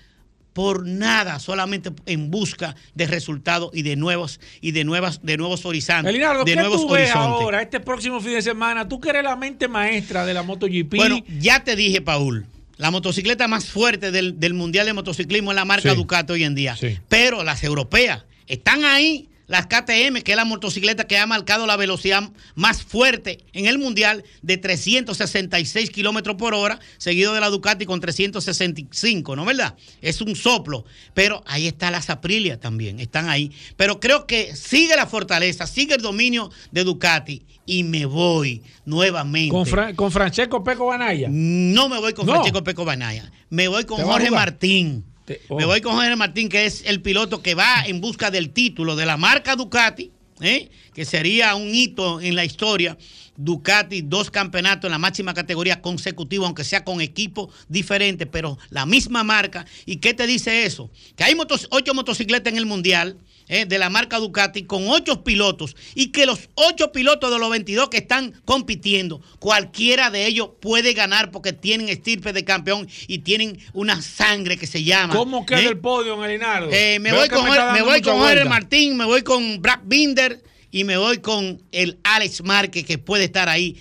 [0.54, 5.66] por nada, solamente en busca de resultados y de nuevos y de nuevas de nuevos
[5.66, 6.08] horizontes.
[6.08, 8.88] Elinardo, de ¿qué nuevos tú ves ahora este próximo fin de semana?
[8.88, 10.94] Tú que eres la mente maestra de la MotoGP.
[10.94, 12.46] Bueno, ya te dije, Paul,
[12.76, 16.76] la motocicleta más fuerte del, Mundial de Motociclismo es la marca Ducati hoy en día.
[17.08, 21.76] Pero las europeas están ahí las KTM, que es la motocicleta que ha marcado la
[21.76, 27.84] velocidad más fuerte en el mundial de 366 kilómetros por hora, seguido de la Ducati
[27.86, 29.76] con 365, ¿no verdad?
[30.00, 30.84] Es un soplo.
[31.12, 33.50] Pero ahí está las Aprilia también, están ahí.
[33.76, 39.50] Pero creo que sigue la fortaleza, sigue el dominio de Ducati y me voy nuevamente.
[39.94, 41.28] ¿Con, Francesco Peco Banaya?
[41.30, 43.30] No me voy con Francesco Peco Banaya.
[43.50, 45.04] Me voy con Jorge Martín.
[45.26, 45.66] Me oh.
[45.66, 49.06] voy con Jorge Martín, que es el piloto que va en busca del título de
[49.06, 50.10] la marca Ducati,
[50.40, 50.68] ¿eh?
[50.92, 52.98] que sería un hito en la historia.
[53.36, 58.86] Ducati, dos campeonatos en la máxima categoría consecutiva, aunque sea con equipos diferentes, pero la
[58.86, 59.66] misma marca.
[59.86, 60.90] ¿Y qué te dice eso?
[61.16, 61.34] Que hay
[61.70, 63.18] ocho motocicletas en el Mundial
[63.48, 67.50] eh, de la marca Ducati con ocho pilotos y que los ocho pilotos de los
[67.50, 73.18] 22 que están compitiendo, cualquiera de ellos puede ganar porque tienen estirpe de campeón y
[73.18, 75.14] tienen una sangre que se llama.
[75.14, 75.66] ¿Cómo queda ¿eh?
[75.66, 76.70] el podio, Alinardo?
[76.72, 80.84] Eh, me, voy con, me voy con Jorge Martín, me voy con Brad Binder y
[80.84, 83.76] me voy con el Alex Márquez que puede estar ahí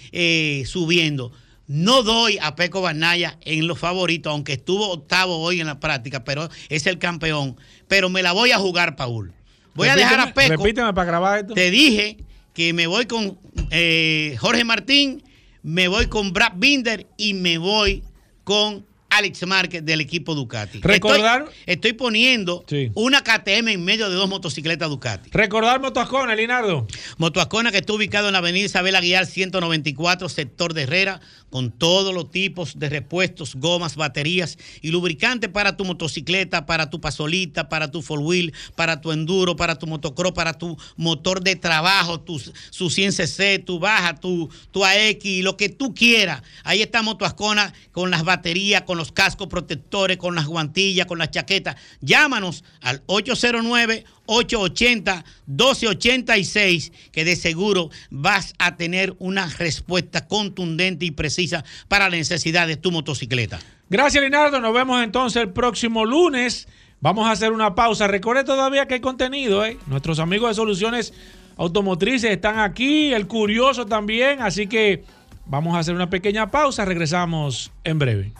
[0.66, 1.32] subiendo.
[1.68, 6.26] No doy a Peco Banaya en los favoritos, aunque estuvo octavo hoy en la práctica,
[6.26, 7.56] pero es el campeón.
[7.88, 9.34] Pero me la voy a jugar, Paul.
[9.76, 10.64] Voy a dejar a Peco.
[10.64, 11.54] Repíteme para grabar esto.
[11.54, 12.18] Te dije
[12.54, 13.40] que me voy con
[13.72, 15.24] eh, Jorge Martín,
[15.64, 18.04] me voy con Brad Binder y me voy
[18.44, 20.82] con Alex Márquez del equipo Ducati.
[20.82, 21.46] Recordar.
[21.68, 22.66] Estoy, poniendo
[22.96, 25.30] una KTM en medio de dos motocicletas Ducati.
[25.32, 26.88] Recordar Motoascona, Linardo.
[27.18, 31.22] Motoascona que está ubicado en la avenida Isabel Aguiar 194, sector de Herrera,
[31.54, 37.00] con todos los tipos de repuestos, gomas, baterías y lubricantes para tu motocicleta, para tu
[37.00, 41.56] pasolita, para tu four wheel, para tu enduro, para tu motocross, para tu motor de
[41.56, 46.42] trabajo, tu, su 100cc, tu baja, tu, tu AX, lo que tú quieras.
[46.64, 51.30] Ahí está Motoascona con las baterías, con los cascos protectores, con las guantillas, con las
[51.30, 51.76] chaquetas.
[52.02, 61.64] Llámanos al 809 880-1286, que de seguro vas a tener una respuesta contundente y precisa
[61.88, 63.60] para la necesidad de tu motocicleta.
[63.90, 64.60] Gracias, Leonardo.
[64.60, 66.68] Nos vemos entonces el próximo lunes.
[67.00, 68.08] Vamos a hacer una pausa.
[68.08, 69.64] Recuerde todavía que hay contenido.
[69.66, 69.78] ¿eh?
[69.88, 71.14] Nuestros amigos de Soluciones
[71.58, 74.42] Automotrices están aquí, el curioso también.
[74.42, 75.04] Así que
[75.46, 76.86] vamos a hacer una pequeña pausa.
[76.86, 78.34] Regresamos en breve.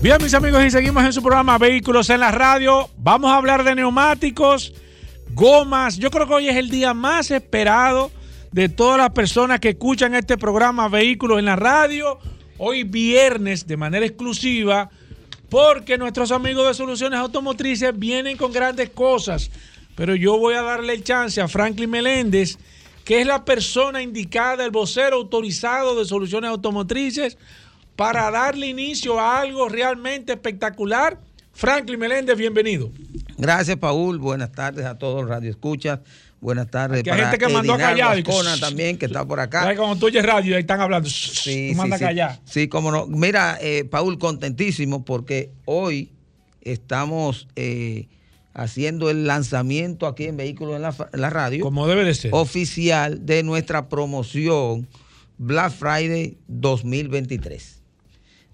[0.00, 2.88] Bien, mis amigos, y seguimos en su programa Vehículos en la Radio.
[2.98, 4.72] Vamos a hablar de neumáticos,
[5.34, 5.98] gomas.
[5.98, 8.12] Yo creo que hoy es el día más esperado
[8.52, 12.20] de todas las personas que escuchan este programa Vehículos en la Radio.
[12.58, 14.88] Hoy viernes de manera exclusiva
[15.50, 19.50] porque nuestros amigos de Soluciones Automotrices vienen con grandes cosas.
[19.96, 22.56] Pero yo voy a darle el chance a Franklin Meléndez,
[23.04, 27.36] que es la persona indicada, el vocero autorizado de Soluciones Automotrices
[27.98, 31.18] para darle inicio a algo realmente espectacular.
[31.52, 32.92] Franklin Meléndez, bienvenido.
[33.36, 34.20] Gracias, Paul.
[34.20, 35.98] Buenas tardes a todos los radioescuchas.
[36.40, 37.04] Buenas tardes.
[37.04, 38.22] Hay gente que mandó a callar.
[38.60, 39.74] también, que está por acá.
[39.74, 41.10] Como tú oyes radio, ahí están hablando.
[41.10, 42.38] Sí, manda sí, callar.
[42.44, 43.08] Sí, como no.
[43.08, 46.12] Mira, eh, Paul, contentísimo porque hoy
[46.60, 48.06] estamos eh,
[48.54, 51.64] haciendo el lanzamiento aquí en Vehículos en la, en la Radio.
[51.64, 52.30] Como debe de ser.
[52.32, 54.86] Oficial de nuestra promoción
[55.36, 57.77] Black Friday 2023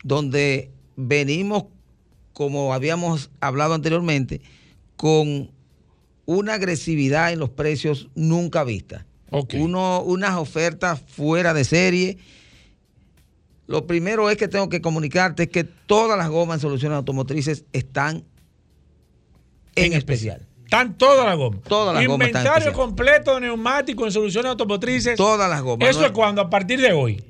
[0.05, 1.65] donde venimos,
[2.33, 4.41] como habíamos hablado anteriormente,
[4.97, 5.51] con
[6.27, 9.07] una agresividad en los precios nunca vista.
[9.55, 12.19] Uno, unas ofertas fuera de serie.
[13.67, 18.23] Lo primero es que tengo que comunicarte que todas las gomas en soluciones automotrices están
[19.75, 20.47] en, especial.
[20.65, 21.63] Están todas las gomas.
[21.63, 22.29] Todas las gomas.
[22.29, 25.17] Inventario completo de neumáticos en soluciones automotrices.
[25.17, 25.89] Todas las gomas.
[25.89, 27.25] Eso es cuando, a partir de hoy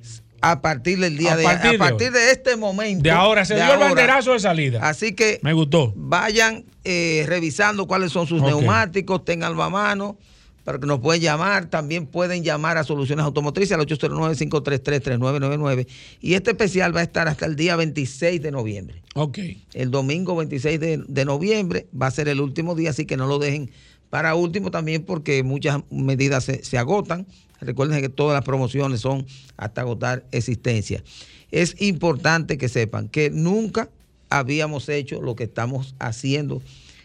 [0.51, 3.03] a partir del día de, a partir de, este momento.
[3.03, 4.87] De ahora se dio el banderazo de salida.
[4.87, 5.95] Así que me gustó.
[5.97, 10.19] Vayan eh, revisando cuáles son sus neumáticos, tengan a mano
[10.65, 11.71] para que nos pueden llamar.
[11.71, 15.87] También pueden llamar a Soluciones Automotrices al 809-533-3999.
[16.21, 19.03] Y este especial va a estar hasta el día 26 de noviembre.
[19.15, 19.39] Ok.
[19.73, 23.39] El domingo 26 de, noviembre va a ser el último día, así que no lo
[23.39, 23.71] dejen
[24.11, 27.27] para último también porque muchas medidas se, se agotan.
[27.61, 29.27] Recuerden que todas las promociones son
[29.57, 31.03] hasta agotar existencia.
[31.51, 33.89] Es importante que sepan que nunca
[34.29, 36.63] habíamos hecho lo que estamos haciendo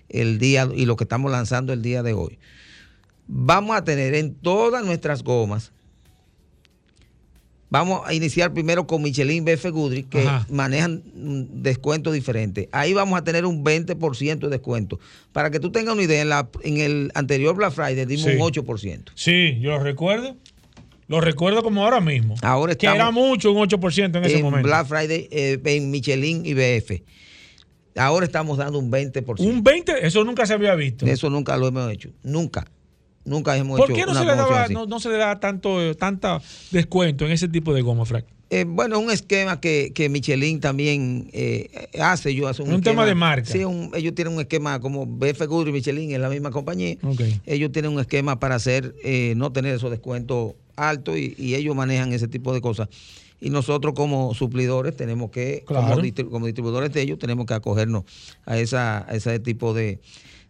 [0.09, 2.39] el día y lo que estamos lanzando el día de hoy.
[3.27, 5.71] Vamos a tener en todas nuestras gomas
[7.69, 11.03] Vamos a iniciar primero con Michelin BF Goodrich, que manejan
[11.61, 12.67] descuentos diferentes.
[12.71, 14.99] Ahí vamos a tener un 20% de descuento.
[15.31, 18.39] Para que tú tengas una idea, en, la, en el anterior Black Friday dimos un
[18.39, 19.11] 8%.
[19.13, 20.35] Sí, yo lo recuerdo.
[21.07, 22.35] Lo recuerdo como ahora mismo.
[22.41, 24.67] Ahora Que era mucho, un 8% en ese momento.
[24.67, 27.01] Black Friday eh, en Michelin y BF.
[27.95, 29.39] Ahora estamos dando un 20%.
[29.39, 29.95] ¿Un 20%?
[30.01, 31.05] Eso nunca se había visto.
[31.05, 32.11] Eso nunca lo hemos hecho.
[32.23, 32.65] Nunca.
[33.29, 33.99] Nunca hemos ¿Por hecho.
[33.99, 37.73] qué no se, le daba, no, se le da tanto tanta descuento en ese tipo
[37.73, 38.25] de goma, Frank?
[38.51, 41.69] Eh, bueno, es un esquema que, que Michelin también eh,
[42.01, 42.33] hace.
[42.33, 43.45] Yo hace un, tema de marca.
[43.45, 43.59] Sí,
[43.93, 46.97] ellos tienen un esquema como BF Goodrich y Michelin, es la misma compañía.
[47.45, 52.11] Ellos tienen un esquema para hacer, eh, no tener esos descuentos altos y, ellos manejan
[52.11, 52.89] ese tipo de cosas.
[53.39, 58.03] Y nosotros como suplidores tenemos que, como, distribuidores de ellos, tenemos que acogernos
[58.45, 59.99] a, esa, a ese tipo de,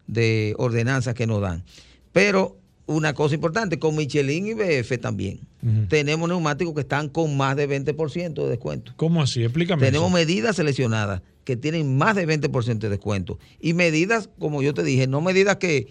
[0.07, 1.63] de ordenanzas que nos dan.
[2.13, 2.58] Pero
[2.89, 5.39] una cosa importante, con Michelin y BF también.
[5.89, 8.93] Tenemos neumáticos que están con más de 20% de descuento.
[8.95, 9.43] ¿Cómo así?
[9.43, 9.85] Explícame.
[9.85, 13.37] Tenemos medidas seleccionadas que tienen más de 20% de descuento.
[13.59, 15.87] Y medidas, como yo te dije, no medidas que,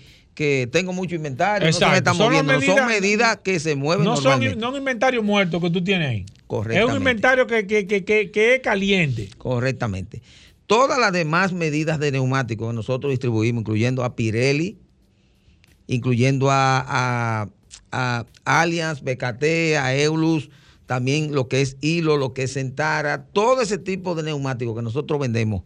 [0.72, 4.54] tengo mucho inventario, no se me están moviendo, son medidas que se mueven no normalmente.
[4.54, 6.26] Son, no un inventario muerto que tú tienes ahí.
[6.48, 6.84] Correctamente.
[6.84, 9.28] Es un inventario que, que es caliente.
[9.38, 10.22] Correctamente.
[10.66, 14.78] Todas las demás medidas de neumáticos que nosotros distribuimos, incluyendo a Pirelli,
[15.88, 17.48] incluyendo a,
[17.90, 20.50] a, Allianz, BKT, a Eulus,
[20.86, 24.82] también lo que es Hilo, lo que es Centara, todo ese tipo de neumáticos que
[24.82, 25.64] nosotros vendemos.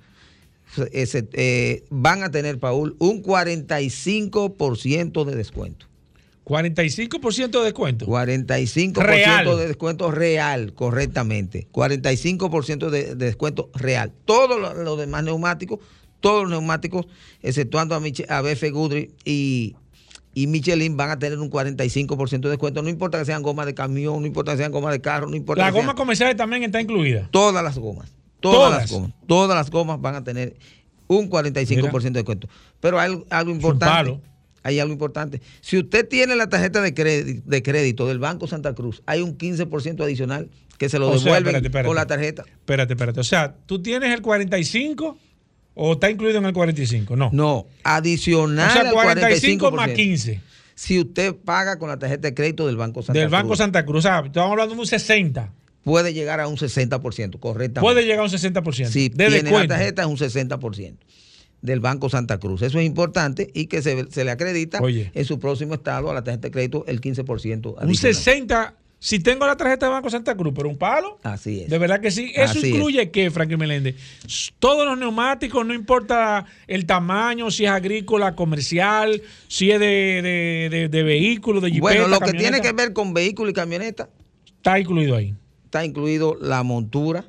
[0.93, 5.87] Eh, van a tener, Paul, un 45% de descuento.
[6.45, 8.07] 45% de descuento.
[8.07, 11.69] 45% de descuento real, correctamente.
[11.73, 14.13] 45% de, descuento real.
[14.25, 15.81] Todos los, demás neumáticos,
[16.21, 17.07] todos los neumáticos,
[17.43, 19.77] exceptuando a, a BF Goodrich y,
[20.35, 22.83] y Michelin van a tener un 45% de descuento.
[22.83, 25.37] No importa que sean gomas de camión, no importa que sean gomas de carro, no
[25.37, 25.65] importa.
[25.65, 27.29] ¿Las gomas comerciales también está incluida?
[27.31, 28.13] Todas las gomas.
[28.41, 29.13] Todas, las gomas.
[29.27, 30.57] Todas las gomas van a tener
[31.07, 32.49] un 45% de descuento.
[32.81, 34.21] Pero hay algo importante.
[34.65, 35.43] Hay algo importante.
[35.61, 39.37] Si usted tiene la tarjeta de crédito, de crédito del Banco Santa Cruz, hay un
[39.37, 42.45] 15% adicional que se lo devuelven con la tarjeta.
[42.47, 43.21] Espérate, espérate.
[43.21, 45.19] O sea, tú tienes el 45
[45.75, 47.17] ¿O está incluido en el 45?
[47.17, 47.31] No.
[47.33, 48.69] No, adicional.
[48.69, 50.41] O sea, 45 más 15.
[50.75, 53.21] Si usted paga con la tarjeta de crédito del Banco Santa Cruz.
[53.23, 53.99] Del Banco Santa Cruz.
[53.99, 55.53] O sea, estamos hablando de un 60.
[55.85, 57.81] Puede llegar a un 60%, correctamente.
[57.81, 58.87] Puede llegar a un 60%.
[58.87, 60.97] Si tiene la tarjeta es un 60%
[61.61, 62.63] del Banco Santa Cruz.
[62.63, 66.49] Eso es importante y que se, le acredita en su próximo estado a la tarjeta
[66.49, 67.77] de crédito el 15%.
[67.81, 71.19] Un 60 si tengo la tarjeta de Banco Santa Cruz, pero un palo.
[71.25, 71.69] Así es.
[71.69, 72.31] De verdad que sí.
[72.37, 73.97] ¿Eso incluye qué, Frankie Meléndez?
[74.61, 80.89] Todos los neumáticos, no importa el tamaño, si es agrícola, comercial, si es de, de,
[80.89, 84.09] de, vehículo, de jipeta, Bueno, lo que tiene que ver con vehículo y camioneta.
[84.47, 85.35] Está incluido ahí.
[85.65, 87.25] Está incluido la montura.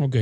[0.00, 0.16] Ok.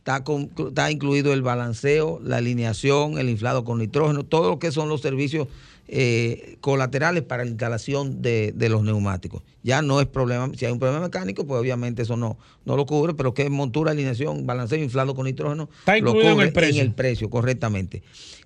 [0.00, 0.22] Está,
[0.68, 5.00] está incluido el balanceo, la alineación, el inflado con nitrógeno, todo lo que son los
[5.00, 5.48] servicios
[5.92, 9.42] eh, colaterales para la instalación de, los neumáticos.
[9.64, 12.86] Ya no es problema, si hay un problema mecánico, pues obviamente eso no, no lo
[12.86, 16.52] cubre, pero que es montura, alineación, balanceo inflado con nitrógeno, Está lo cubre en el
[16.52, 16.80] precio.
[16.80, 18.04] En el precio, correctamente.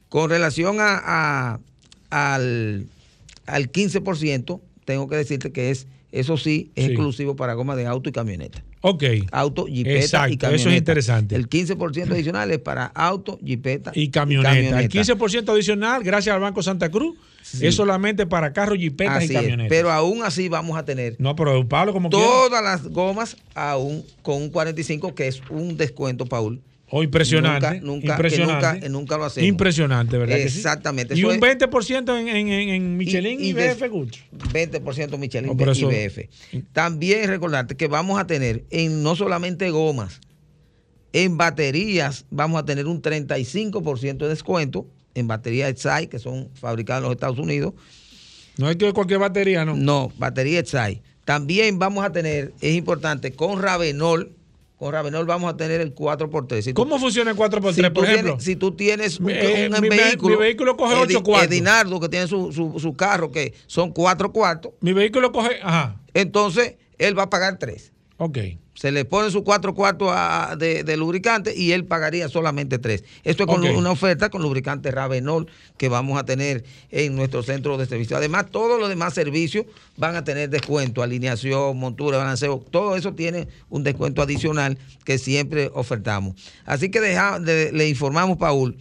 [0.08, 1.60] Con relación a,
[2.08, 2.86] al,
[3.44, 8.08] al 15%, tengo que decirte que es, eso sí, es exclusivo para goma de auto
[8.08, 8.64] y camioneta.
[8.86, 9.02] Ok.
[9.32, 10.54] Auto, jipeta y camioneta.
[10.54, 11.34] Eso es interesante.
[11.36, 14.78] El 15% adicional es para auto, jipeta y camioneta.
[14.78, 17.16] El 15% adicional, gracias al Banco Santa Cruz,
[17.62, 19.70] es solamente para carros, jipetas y camionetas.
[19.70, 21.16] pero aún así vamos a tener.
[21.18, 26.26] No, pero Pablo, como Todas las gomas aún con un 45, que es un descuento,
[26.26, 26.60] Paul
[26.96, 27.80] Oh, impresionante.
[27.80, 28.88] Nunca, impresionante.
[28.88, 29.48] nunca, lo hacemos.
[29.48, 30.38] Impresionante, ¿verdad?
[30.38, 31.16] Exactamente.
[31.16, 36.62] y un 20% en, en, en, Michelin y, BF 20% Michelin y BF.
[36.72, 40.20] También recordarte que vamos a tener en no solamente gomas,
[41.12, 47.00] en baterías vamos a tener un 35% de descuento en baterías Exai, que son fabricadas
[47.00, 47.74] en los Estados Unidos.
[48.56, 49.74] No es que cualquier batería, ¿no?
[49.74, 51.02] No, batería Exai.
[51.24, 54.30] También vamos a tener, es importante, con Ravenol,
[54.76, 56.72] con Ravenol vamos a tener el 4x3.
[56.74, 58.40] ¿Cómo funciona el 4x3, por ejemplo?
[58.40, 60.36] si tú tienes un, eh, vehículo.
[60.36, 61.50] Mi vehículo coge 8 cuartos.
[61.50, 64.72] Edinardo, que tiene su, su, su, carro, que son 4 cuartos.
[64.80, 65.60] Mi vehículo coge.
[65.62, 66.00] Ajá.
[66.12, 67.92] Entonces, él va a pagar 3.
[68.16, 68.38] Ok
[68.74, 70.12] se le pone sus cuatro cuartos
[70.58, 73.04] de, lubricante y él pagaría solamente tres.
[73.22, 75.46] Esto es con una oferta con lubricante Ravenol
[75.76, 78.16] que vamos a tener en nuestro centro de servicio.
[78.16, 79.66] Además, todos los demás servicios
[79.96, 85.70] van a tener descuento, alineación, montura, balanceo, todo eso tiene un descuento adicional que siempre
[85.72, 86.34] ofertamos.
[86.64, 87.00] Así que
[87.72, 88.76] le informamos, Paul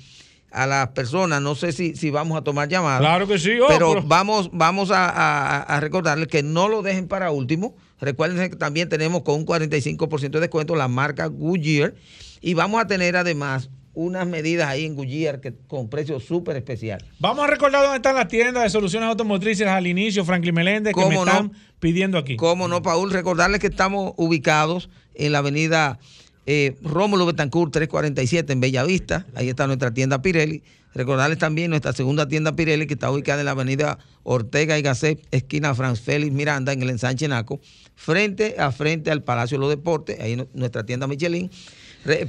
[0.54, 3.00] a las personas, no sé si, si vamos a tomar llamadas.
[3.00, 7.32] Claro que sí, oh, pero, vamos, vamos a, a recordarles que no lo dejen para
[7.32, 11.94] último Recuerden que también tenemos con un 45% de descuento la marca Goodyear
[12.42, 17.02] y vamos a tener además unas medidas ahí en Goodyear que, con precio súper especial.
[17.20, 21.06] Vamos a recordar dónde están las tiendas de soluciones automotrices al inicio, Franklin Meléndez, que
[21.06, 22.36] me están pidiendo aquí.
[22.36, 25.98] Cómo no, Paul, recordarles que estamos ubicados en la avenida
[26.46, 30.62] eh, Rómulo Betancourt 347 en Bellavista, ahí está nuestra tienda Pirelli.
[30.94, 35.20] Recordarles también nuestra segunda tienda Pirelli que está ubicada en la avenida Ortega y Gasset,
[35.32, 37.60] esquina Franz Félix Miranda, en el ensanche Naco,
[37.96, 41.50] frente a frente al Palacio de los Deportes, ahí nuestra tienda Michelin.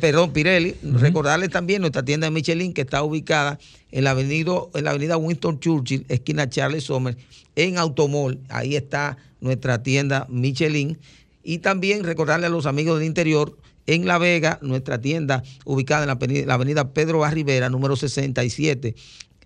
[0.01, 0.77] perdón, Pirelli.
[0.83, 3.59] Recordarles también nuestra tienda Michelin que está ubicada
[3.91, 7.17] en la avenida, en la avenida Winston Churchill, esquina Charles Sommer,
[7.57, 8.39] en Automol.
[8.49, 10.99] Ahí está nuestra tienda Michelin.
[11.43, 16.47] Y también recordarle a los amigos del interior en La Vega, nuestra tienda ubicada en
[16.47, 18.95] la avenida, Pedro Barrivera, número 67,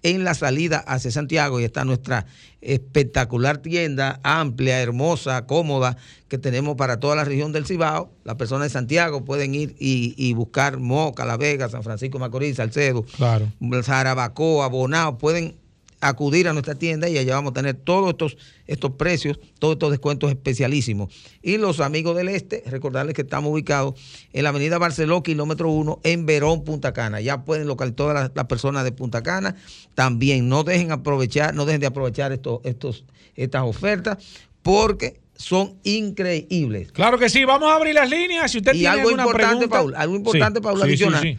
[0.02, 2.26] en la salida hacia Santiago y está nuestra
[2.60, 5.96] espectacular tienda, amplia, hermosa, cómoda,
[6.28, 8.12] que tenemos para toda la región del Cibao.
[8.24, 13.02] Las personas de Santiago pueden ir y, buscar Moca, La Vega, San Francisco Macorís, Salcedo,
[13.02, 13.50] claro.
[13.82, 15.56] Zarabacoa, Bonao, pueden
[16.00, 18.36] acudir a nuestra tienda y allá vamos a tener todos estos,
[18.66, 21.12] estos precios, todos estos descuentos especialísimos.
[21.42, 23.94] Y los amigos del este, recordarles que estamos ubicados
[24.32, 27.20] en la avenida Barceló, kilómetro 1, en Verón, Punta Cana.
[27.20, 29.56] Ya pueden localizar todas las, personas de Punta Cana.
[29.94, 34.18] También no dejen aprovechar, no dejen de aprovechar estos, estos, estas ofertas
[34.62, 36.92] porque son increíbles.
[36.92, 38.50] Claro que sí, vamos a abrir las líneas.
[38.50, 41.38] Si usted y tiene algo importante, Paul, algo importante, Paul, adicional.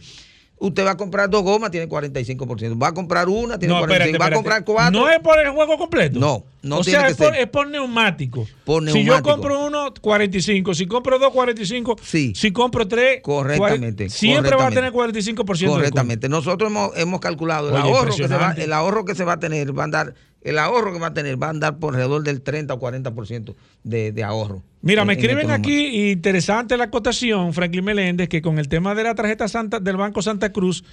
[0.62, 2.80] Usted va a comprar dos gomas, tiene 45%.
[2.80, 4.20] Va a comprar una, tiene 45%.
[4.20, 5.00] va a comprar cuatro.
[5.00, 6.18] No es por el juego completo.
[6.20, 7.42] No, no o tiene sea, que es, por, ser.
[7.42, 8.46] es por neumático.
[8.66, 9.14] Por neumático.
[9.14, 10.74] Si yo compro uno, 45.
[10.74, 11.96] Si compro dos, 45.
[12.02, 12.34] Sí.
[12.36, 14.10] Si compro tres, correctamente.
[14.10, 15.66] siempre va a tener 45%.
[15.66, 16.28] Correctamente.
[16.28, 19.40] Nosotros hemos, hemos calculado el ahorro, que se va, el ahorro que se va a
[19.40, 22.22] tener, va a andar el ahorro que va a tener va a andar por alrededor
[22.22, 24.62] del 30 o 40% de, de ahorro.
[24.82, 29.14] Mira, me escriben aquí, interesante la acotación, Franklin Meléndez, que con el tema de la
[29.14, 30.84] tarjeta Santa del Banco Santa Cruz,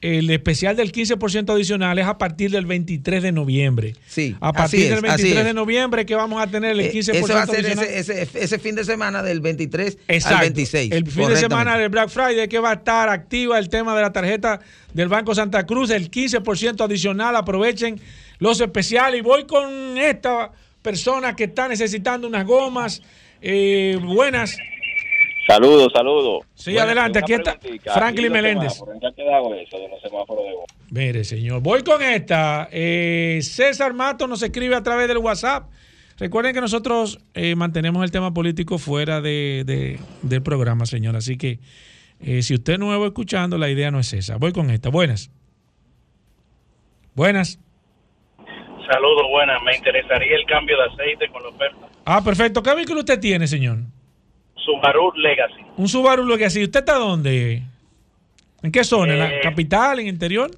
[0.00, 3.96] el especial del 15% adicional es a partir del 23 de noviembre.
[4.06, 4.36] Sí.
[4.40, 7.42] A partir del 23 de noviembre que vamos a tener el 15% eh, ese va
[7.42, 7.84] a ser adicional.
[7.84, 10.36] Ese, ese, ese, fin de semana del 23 Exacto.
[10.36, 10.92] al 26.
[10.92, 14.02] El fin de semana del Black Friday que va a estar activa el tema de
[14.02, 14.60] la tarjeta
[14.94, 17.34] del Banco Santa Cruz, el 15% adicional.
[17.34, 18.00] Aprovechen
[18.38, 19.20] los especiales.
[19.20, 23.02] Y voy con esta persona que está necesitando unas gomas
[23.40, 24.56] eh, buenas.
[25.46, 26.44] Saludos, saludos.
[26.54, 27.58] Sí, adelante, aquí está
[27.94, 28.82] Franklin Meléndez.
[30.90, 32.68] Mire, señor, voy con esta.
[32.70, 35.70] Eh, César Mato nos escribe a través del WhatsApp.
[36.18, 41.16] Recuerden que nosotros eh, mantenemos el tema político fuera de, de, del programa, señor.
[41.16, 41.60] Así que
[42.20, 44.36] eh, si usted es nuevo escuchando, la idea no es esa.
[44.36, 44.90] Voy con esta.
[44.90, 45.30] Buenas.
[47.14, 47.58] Buenas.
[48.90, 49.62] Saludos, buenas.
[49.62, 51.86] Me interesaría el cambio de aceite con la oferta.
[52.04, 52.62] Ah, perfecto.
[52.62, 53.78] ¿Qué vehículo usted tiene, señor?
[54.56, 55.60] Subaru Legacy.
[55.76, 56.64] Un Subaru Legacy.
[56.64, 57.62] ¿Usted está dónde?
[58.62, 59.12] ¿En qué zona?
[59.12, 59.98] ¿En la Eh, capital?
[60.00, 60.50] ¿En interior?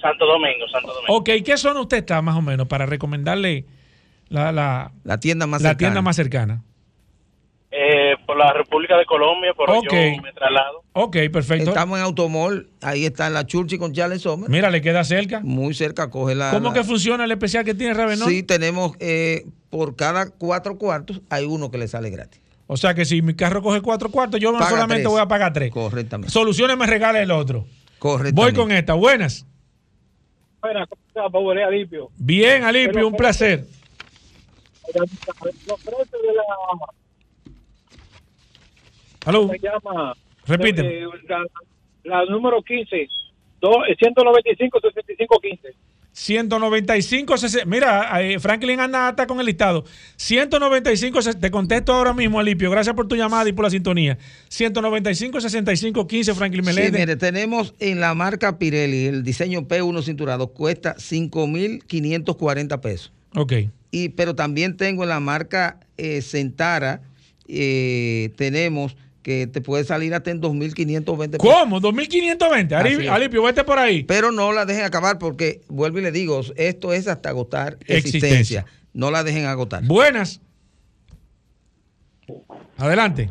[0.00, 1.14] Santo Domingo, Santo Domingo.
[1.14, 3.66] Ok, ¿qué zona usted está más o menos para recomendarle
[4.28, 5.78] la, la, la tienda más la cercana?
[5.78, 6.62] tienda más cercana?
[7.74, 9.84] Eh, por la República de Colombia, por Ok.
[9.90, 10.82] yo me traslado.
[10.92, 11.70] Ok, perfecto.
[11.70, 14.50] Estamos en Automol, ahí está en la Churchi con Charles Sommer.
[14.50, 15.40] Mira, le queda cerca.
[15.40, 16.50] Muy cerca, coge la.
[16.50, 18.28] ¿Cómo la- que funciona el especial que tiene Ravenol?
[18.28, 22.42] Sí, tenemos eh, por cada cuatro cuartos hay uno que le sale gratis.
[22.66, 25.08] O sea que si mi carro coge cuatro cuartos, yo Paga solamente tres.
[25.10, 25.70] voy a pagar tres.
[25.72, 26.30] Correctamente.
[26.30, 27.64] Soluciones me regala el otro.
[27.98, 28.40] Correctamente.
[28.40, 28.92] Voy con esta.
[28.92, 29.46] Buenas.
[30.60, 32.10] Buenas, ¿cómo está, Pobre Alipio?
[32.18, 33.64] Bien, Alipio, un placer.
[34.94, 35.08] Los
[35.80, 36.42] precios de la...
[39.24, 39.48] Aló.
[39.48, 40.14] Se llama...
[40.46, 40.88] Repíteme.
[40.88, 41.44] eh, la,
[42.04, 43.08] la número 15,
[43.60, 45.68] do- eh, 195, 65, 15.
[46.14, 49.84] 195, sese- mira, eh, Franklin anda hasta con el listado.
[50.16, 52.70] 195, se- te contesto ahora mismo, Alipio.
[52.70, 54.18] Gracias por tu llamada y por la sintonía.
[54.48, 57.00] 195, 65, 15, Franklin Sí, Meléndez.
[57.00, 63.12] mire, tenemos en la marca Pirelli el diseño P1 cinturado, cuesta 5.540 pesos.
[63.36, 63.52] Ok.
[63.90, 67.00] Y, pero también tengo en la marca eh, Centara,
[67.48, 71.38] eh, tenemos que te puede salir hasta en 2.520 pesos.
[71.38, 71.80] ¿Cómo?
[71.80, 72.72] 2.520.
[72.72, 74.02] Así Alipio, vete por ahí.
[74.04, 78.28] Pero no la dejen acabar porque, vuelvo y le digo, esto es hasta agotar existencia.
[78.28, 78.66] Existencia.
[78.92, 79.84] No la dejen agotar.
[79.84, 80.40] Buenas.
[82.76, 83.30] Adelante.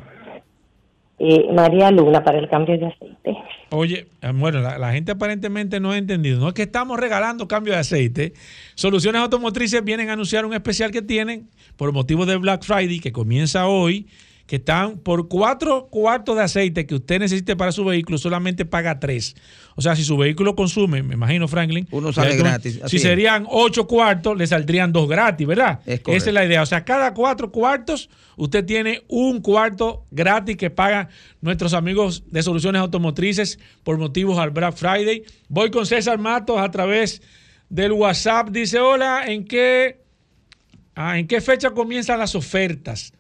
[1.19, 3.38] Eh, María Luna para el cambio de aceite.
[3.69, 6.39] Oye, eh, bueno, la, la gente aparentemente no ha entendido.
[6.39, 8.34] No es que estamos regalando cambio de aceite.
[8.73, 11.47] Soluciones Automotrices vienen a anunciar un especial que tienen
[11.77, 14.07] por motivo de Black Friday que comienza hoy,
[14.51, 18.99] que están por cuatro cuartos de aceite que usted necesite para su vehículo, solamente paga
[18.99, 19.33] tres.
[19.77, 21.87] O sea, si su vehículo consume, me imagino, Franklin.
[21.89, 23.01] Uno sale gratis, Si es.
[23.01, 25.79] serían ocho cuartos, le saldrían dos gratis, ¿verdad?
[25.85, 26.61] Es Esa es la idea.
[26.63, 31.07] O sea, cada cuatro cuartos, usted tiene un cuarto gratis que pagan
[31.39, 35.23] nuestros amigos de Soluciones Automotrices por motivos al Black Friday.
[35.47, 37.21] Voy con César Matos a través
[37.69, 38.49] del WhatsApp.
[38.49, 40.01] Dice, hola, ¿en qué,
[40.93, 43.13] ah, ¿en qué fecha comienzan las ofertas?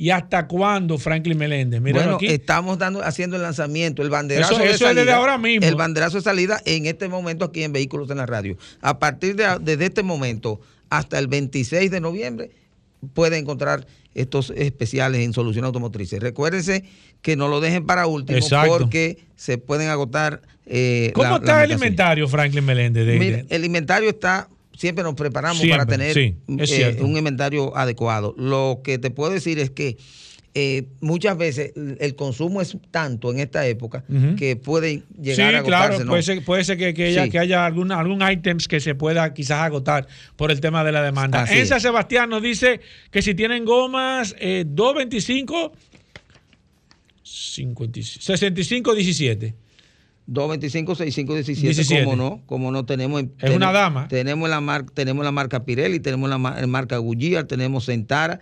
[0.00, 1.80] ¿Y hasta cuándo, Franklin Meléndez?
[1.80, 2.28] bueno, aquí.
[2.28, 4.94] estamos dando, haciendo el lanzamiento, el banderazo de salida.
[4.94, 5.66] desde ahora mismo.
[5.66, 8.56] El banderazo de salida en este momento aquí en Vehículos en la Radio.
[8.80, 12.50] A partir de desde este momento hasta el 26 de noviembre
[13.12, 16.20] puede encontrar estos especiales en solución automotrices.
[16.20, 16.84] Recuérdense
[17.20, 18.38] que no lo dejen para último
[18.68, 20.42] porque se pueden agotar.
[20.64, 23.46] Eh, ¿Cómo está el inventario, Franklin Meléndez?
[23.48, 24.48] el inventario está
[24.78, 26.36] siempre nos preparamos para tener eh,
[27.00, 28.34] un inventario adecuado.
[28.38, 29.96] Lo que te puedo decir es que
[30.54, 34.04] eh, muchas veces el consumo es tanto en esta época
[34.36, 35.96] que puede llegar a agotarse.
[35.96, 39.58] Claro, puede ser, puede ser que, que, haya, algún, algún items que se pueda quizás
[39.62, 40.06] agotar
[40.36, 41.44] por el tema de la demanda.
[41.50, 42.80] En San Sebastián nos dice
[43.10, 45.72] que si tienen gomas eh, 225,
[47.22, 49.67] 65, 17.
[50.28, 54.08] 225 6517 como no, como no tenemos es una dama.
[54.08, 58.40] Tenemos la marca tenemos la marca Pirelli, tenemos la, marca Goodyear, tenemos Centara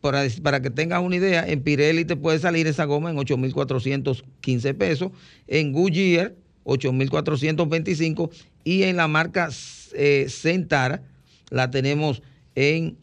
[0.00, 4.74] para, para que tengas una idea, en Pirelli te puede salir esa goma en 8.415
[4.76, 5.10] pesos,
[5.48, 6.34] en Goodyear
[6.64, 8.30] 8.425
[8.62, 9.48] y en la marca
[9.94, 11.02] eh, Centara
[11.50, 12.22] la tenemos
[12.54, 12.96] en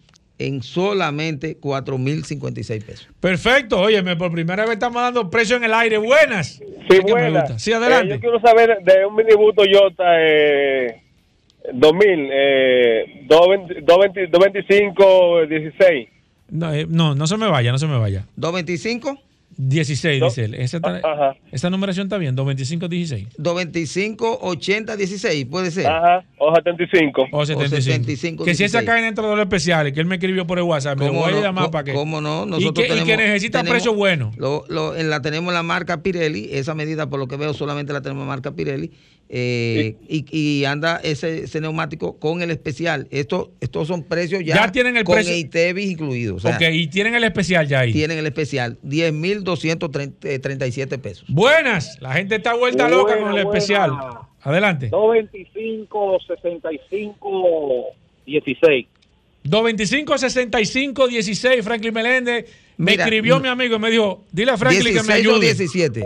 [0.48, 3.08] en solamente 4.056 pesos.
[3.20, 5.98] Perfecto, óyeme, por primera vez estamos dando precio en el aire.
[5.98, 6.62] Buenas.
[6.90, 7.62] Sí, buenas.
[7.62, 8.14] Sí, adelante.
[8.14, 11.02] Eh, yo quiero saber de un minibuto Toyota eh,
[11.74, 16.10] 2000, eh, 225, 16.
[16.50, 18.26] No, eh, no, no se me vaya, no se me vaya.
[18.38, 19.18] ¿225?
[19.64, 20.56] 16, dice él.
[20.56, 20.80] Esa,
[21.52, 23.28] esa, numeración está bien, 225, 16.
[23.38, 25.86] 225, 80, 16, puede ser.
[25.86, 27.28] Ajá, o 75.
[27.32, 28.44] O 75.
[28.44, 30.98] que si esa cae dentro de los especiales, que él me escribió por el WhatsApp,
[30.98, 31.94] me voy a llamar para que.
[31.94, 32.48] ¿Cómo no?
[32.48, 34.32] Nosotros y, que, tenemos, y que necesita precio bueno.
[34.38, 38.02] Lo, lo, la tenemos la marca Pirelli, esa medida, por lo que veo, solamente la
[38.02, 38.92] tenemos la marca Pirelli.
[39.34, 43.08] Eh, y, anda ese, neumático con el especial.
[43.12, 45.34] Esto, estos son precios ya, ya tienen el con precio.
[45.34, 46.44] ITEVIS incluidos.
[46.44, 47.94] ok, y tienen el especial ya ahí.
[47.94, 51.24] Tienen el especial, 10.237 pesos.
[51.30, 53.92] Buenas, la gente está vuelta loca con el especial.
[54.42, 54.90] Adelante.
[54.90, 57.86] 225, 65,
[58.26, 58.88] 16.
[59.44, 62.46] 225 65 16 Franklin Meléndez
[62.78, 66.04] me escribió mi amigo y me dijo dile a Franklin que me ayude 17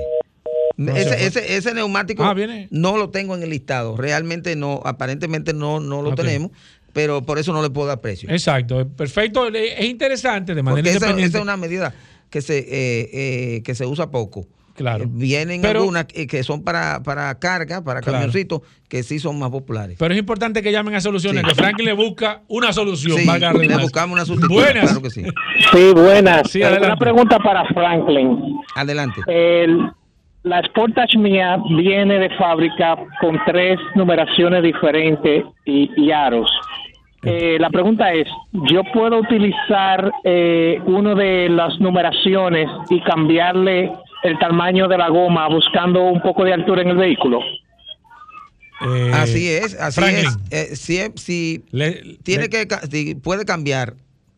[0.78, 2.36] ese, ese, neumático ah,
[2.70, 3.96] no lo tengo en el listado.
[3.98, 6.52] Realmente no, aparentemente no, no lo tenemos
[6.96, 8.30] pero por eso no le puedo dar precio.
[8.30, 9.50] Exacto, perfecto.
[9.50, 11.94] Es interesante de manera Porque Esa, es una medida
[12.30, 14.48] que se, eh, eh, que se usa poco.
[14.76, 15.04] Claro.
[15.04, 19.98] Eh, vienen algunas que son para, para carga, para camioncitos, que sí son más populares.
[20.00, 23.18] Pero es importante que llamen a soluciones, que Franklin le busca una solución.
[23.18, 24.48] Sí, le buscamos una solución.
[24.50, 24.86] Buenas.
[24.86, 25.24] Claro que sí.
[25.74, 26.56] Sí, buenas.
[26.56, 28.58] una pregunta para Franklin.
[28.74, 29.20] Adelante.
[29.28, 29.92] El
[30.46, 36.50] la Sportage mía viene de fábrica con tres numeraciones diferentes y, aros.
[37.24, 38.28] Eh, la pregunta es,
[38.70, 43.92] ¿yo puedo utilizar eh, una de las numeraciones y cambiarle
[44.24, 47.40] el tamaño de la goma buscando un poco de altura en el vehículo?
[48.88, 50.04] Eh, así es, así
[50.52, 51.20] es.
[51.20, 51.66] si,
[52.24, 53.96] tiene que, si puede cambiar,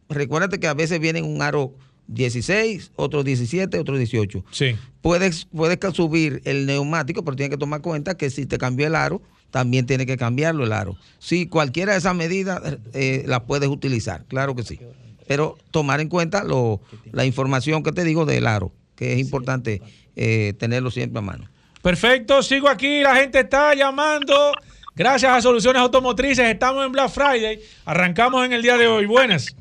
[0.07, 1.73] recuérdate que a veces viene un aro
[2.07, 4.43] 16, otro 17, otro 18.
[4.51, 4.75] Sí.
[5.01, 8.95] Puedes, puedes subir el neumático, pero tienes que tomar cuenta que si te cambió el
[8.95, 9.21] aro,
[9.51, 10.97] también tiene que cambiarlo el aro.
[11.19, 12.61] Si cualquiera de esas medidas
[12.93, 14.79] eh, las puedes utilizar, claro que sí.
[15.27, 16.81] Pero tomar en cuenta lo,
[17.11, 19.81] la información que te digo del aro, que es importante
[20.15, 21.49] eh, tenerlo siempre a mano.
[21.81, 24.51] Perfecto, sigo aquí, la gente está llamando.
[24.95, 27.59] Gracias a Soluciones Automotrices, estamos en Black Friday.
[27.85, 29.05] Arrancamos en el día de hoy.
[29.05, 29.55] Buenas.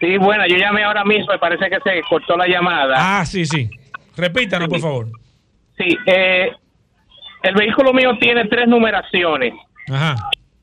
[0.00, 2.94] Sí, bueno, yo llamé ahora mismo, me parece que se cortó la llamada.
[2.96, 3.68] Ah, sí, sí.
[4.16, 5.06] Repítanos, por favor.
[5.76, 6.50] Sí, eh,
[7.42, 9.52] el vehículo mío tiene tres numeraciones.
[9.90, 10.16] Ajá.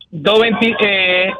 [0.09, 1.33] 220, eh,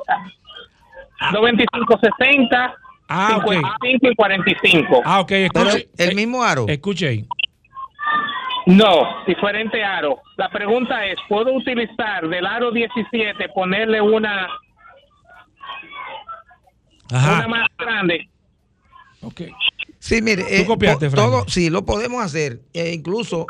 [1.31, 2.75] 225, 60,
[3.09, 5.01] ah, 55 y 45.
[5.03, 5.31] Ah, ok.
[5.31, 6.65] Escuche, el mismo aro.
[6.67, 7.25] Escuche ahí.
[8.67, 10.19] No, diferente aro.
[10.35, 14.49] La pregunta es, ¿puedo utilizar del aro 17, ponerle una
[17.09, 18.29] una más grande.
[19.21, 19.41] Ok.
[19.99, 20.67] Sí, mire, eh,
[21.13, 22.61] todo, sí, lo podemos hacer.
[22.71, 23.47] E incluso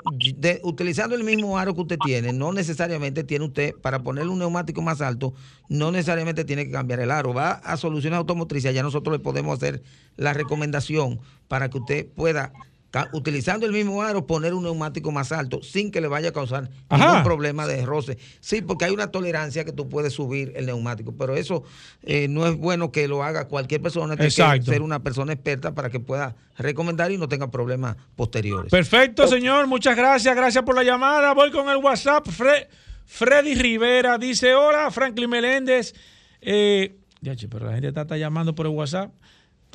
[0.64, 4.82] utilizando el mismo aro que usted tiene, no necesariamente tiene usted, para ponerle un neumático
[4.82, 5.34] más alto,
[5.70, 7.34] no necesariamente tiene que cambiar el aro.
[7.34, 9.84] Va a soluciones automotrices, ya nosotros le podemos hacer
[10.16, 12.54] la recomendación para que usted pueda
[13.14, 16.70] utilizando el mismo aro, poner un neumático más alto sin que le vaya a causar
[16.90, 18.18] ningún problema de roce.
[18.40, 21.64] Sí, porque hay una tolerancia que tú puedes subir el neumático, pero eso
[22.04, 24.16] eh, no es bueno que lo haga cualquier persona.
[24.16, 28.72] Tiene que ser una persona experta para que pueda recomendar y no tenga problemas posteriores.
[28.72, 29.68] Perfecto, señor.
[29.68, 30.36] Muchas gracias.
[30.36, 31.34] Gracias por la llamada.
[31.34, 32.28] Voy con el WhatsApp.
[33.06, 35.94] Freddy Rivera dice: Hola, Franklin Meléndez.
[36.42, 36.98] Eh,
[37.50, 39.12] pero la gente está, está llamando por el WhatsApp.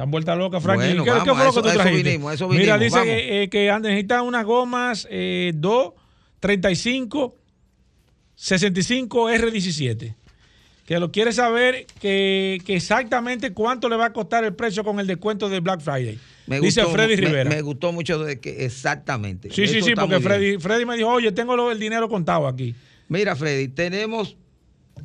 [0.03, 1.05] Están vuelta loca, Franklin.
[1.05, 2.21] ¿Qué, fue lo que tú trajiste?
[2.49, 5.93] Mira, dice que, eh, que necesitan unas gomas eh, 2,
[6.41, 7.37] 35,
[8.35, 10.15] 65 R17
[10.87, 15.07] que lo quiere saber que, exactamente cuánto le va a costar el precio con el
[15.07, 16.19] descuento de Black Friday.
[16.49, 17.49] Me Dice Freddy Rivera.
[17.49, 19.51] Me, gustó mucho de que exactamente.
[19.53, 22.75] Sí, sí, sí, porque Freddy, Freddy, me dijo, oye, tengo el dinero contado aquí.
[23.09, 24.37] Mira, Freddy, tenemos,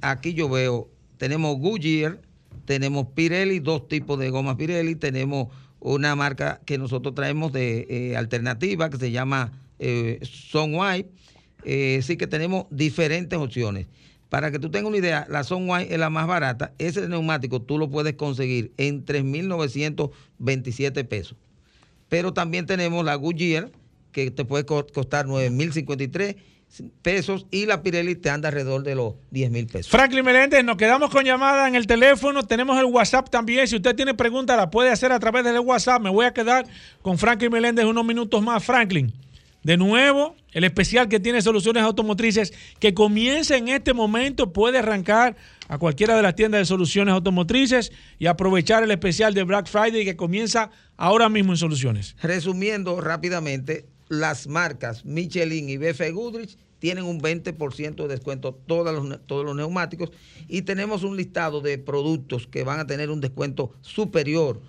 [0.02, 2.20] aquí yo veo, tenemos Goodyear,
[2.68, 5.48] tenemos Pirelli, dos tipos de gomas Pirelli, tenemos
[5.80, 10.20] una marca que nosotros traemos de eh, alternativa que se llama eh,
[10.54, 11.10] White.
[11.64, 13.88] Eh, sí que tenemos diferentes opciones.
[14.28, 16.74] Para que tú tengas una idea, la Sunwine es la más barata.
[16.78, 21.38] Ese neumático tú lo puedes conseguir en 3.927 pesos.
[22.10, 23.72] Pero también tenemos la Goodyear,
[24.12, 26.36] que te puede costar 9.053
[27.02, 29.90] pesos y la Pirelli te anda alrededor de los 10 mil pesos.
[29.90, 33.96] Franklin Meléndez, nos quedamos con llamada en el teléfono, tenemos el WhatsApp también, si usted
[33.96, 36.66] tiene preguntas la puede hacer a través del WhatsApp, me voy a quedar
[37.02, 38.64] con Franklin Meléndez unos minutos más.
[38.64, 39.14] Franklin,
[39.64, 45.36] de nuevo, el especial que tiene soluciones automotrices que comienza en este momento puede arrancar
[45.68, 50.06] a cualquiera de las tiendas de soluciones automotrices y aprovechar el especial de Black Friday
[50.06, 52.16] que comienza ahora mismo en soluciones.
[52.22, 59.26] Resumiendo rápidamente, las marcas Michelin y BF Goodrich tienen un 20% de descuento todos los,
[59.26, 60.12] todos los neumáticos
[60.48, 64.62] y tenemos un listado de productos que van a tener un descuento superior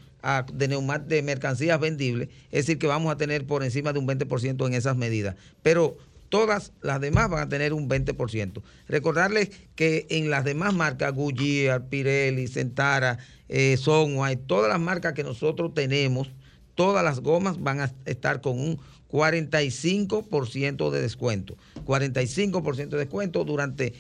[0.53, 4.67] de, de mercancías vendibles, es decir, que vamos a tener por encima de un 20%
[4.67, 5.37] en esas medidas.
[5.63, 5.97] Pero
[6.29, 8.63] todas las demás van a tener un 20%.
[8.89, 15.25] Recordarles que en las demás marcas, Goodyear, Pirelli, Centara, eh, Sonway, todas las marcas que
[15.25, 16.31] nosotros tenemos,
[16.75, 18.79] todas las gomas van a estar con un
[19.11, 21.57] 45% de descuento.
[21.87, 23.95] 45% de descuento durante,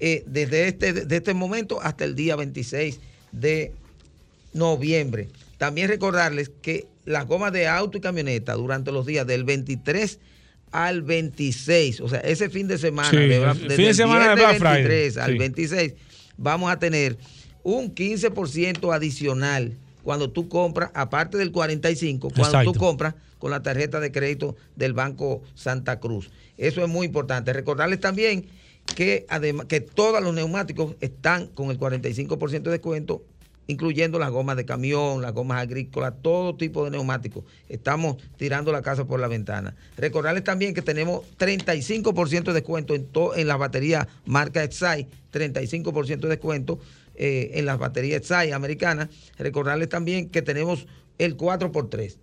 [0.00, 3.00] eh, desde este, de este momento hasta el día 26
[3.32, 3.72] de
[4.52, 5.28] noviembre.
[5.58, 10.18] También recordarles que las gomas de auto y camioneta durante los días del 23
[10.70, 15.36] al 26, o sea, ese fin de semana, de, fin de semana de 23 al
[15.36, 15.94] 26,
[16.38, 17.18] vamos a tener
[17.62, 23.98] un 15% adicional cuando tú compras, aparte del 45, cuando tú compras con la tarjeta
[23.98, 26.30] de crédito del Banco Santa Cruz.
[26.58, 27.52] Eso es muy importante.
[27.52, 28.46] Recordarles también
[28.94, 33.24] que además que todos los neumáticos están con el 45% de descuento
[33.66, 37.42] incluyendo las gomas de camión, las gomas agrícolas, todo tipo de neumáticos.
[37.68, 39.74] Estamos tirando la casa por la ventana.
[39.96, 46.28] Recordarles también que tenemos 35% de descuento en, en las baterías marca Exai, 35% de
[46.28, 46.78] descuento
[47.16, 49.08] eh, en las baterías Exai americanas.
[49.36, 50.86] Recordarles también que tenemos
[51.18, 52.18] el 4x3.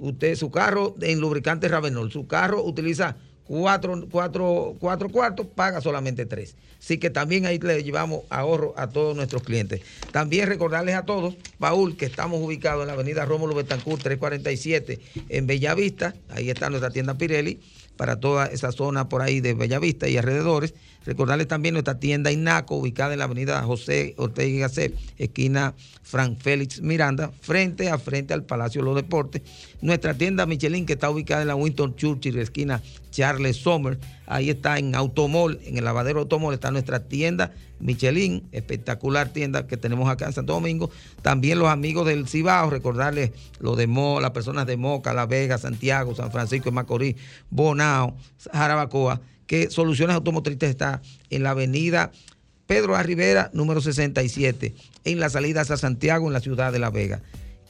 [0.00, 6.24] Usted, su carro en lubricante Ravenol, su carro utiliza cuatro, cuatro, cuatro cuartos, paga solamente
[6.24, 6.56] tres.
[6.78, 9.82] Así que también ahí le llevamos ahorro a todos nuestros clientes.
[10.10, 15.46] También recordarles a todos, Paul, que estamos ubicados en la avenida Rómulo Betancourt 347 en
[15.46, 16.14] Bellavista.
[16.30, 17.60] Ahí está nuestra tienda Pirelli
[18.00, 20.72] para toda esa zona por ahí de Bellavista y alrededores.
[21.04, 26.38] Recordarles también nuestra tienda Inaco, ubicada en la avenida José Ortega y Gasset, esquina Frank
[26.40, 29.42] Félix Miranda, frente a frente al Palacio de los Deportes.
[29.82, 32.80] Nuestra tienda Michelin, que está ubicada en la Winton Churchill, esquina
[33.10, 33.98] Charles Sommer.
[34.26, 39.76] Ahí está en Automol, en el lavadero Automol, está nuestra tienda Michelin, espectacular tienda que
[39.76, 40.90] tenemos acá en Santo Domingo.
[41.22, 45.58] También los amigos del Cibao, recordarles lo de Mo, las personas de Moca, La Vega,
[45.58, 47.16] Santiago, San Francisco de Macorís,
[47.50, 48.16] Bonao,
[48.52, 49.20] Jarabacoa
[49.50, 52.12] que Soluciones Automotrices está en la avenida
[52.68, 53.02] Pedro A.
[53.02, 57.20] Rivera, número 67, en la salida hacia Santiago, en la ciudad de La Vega.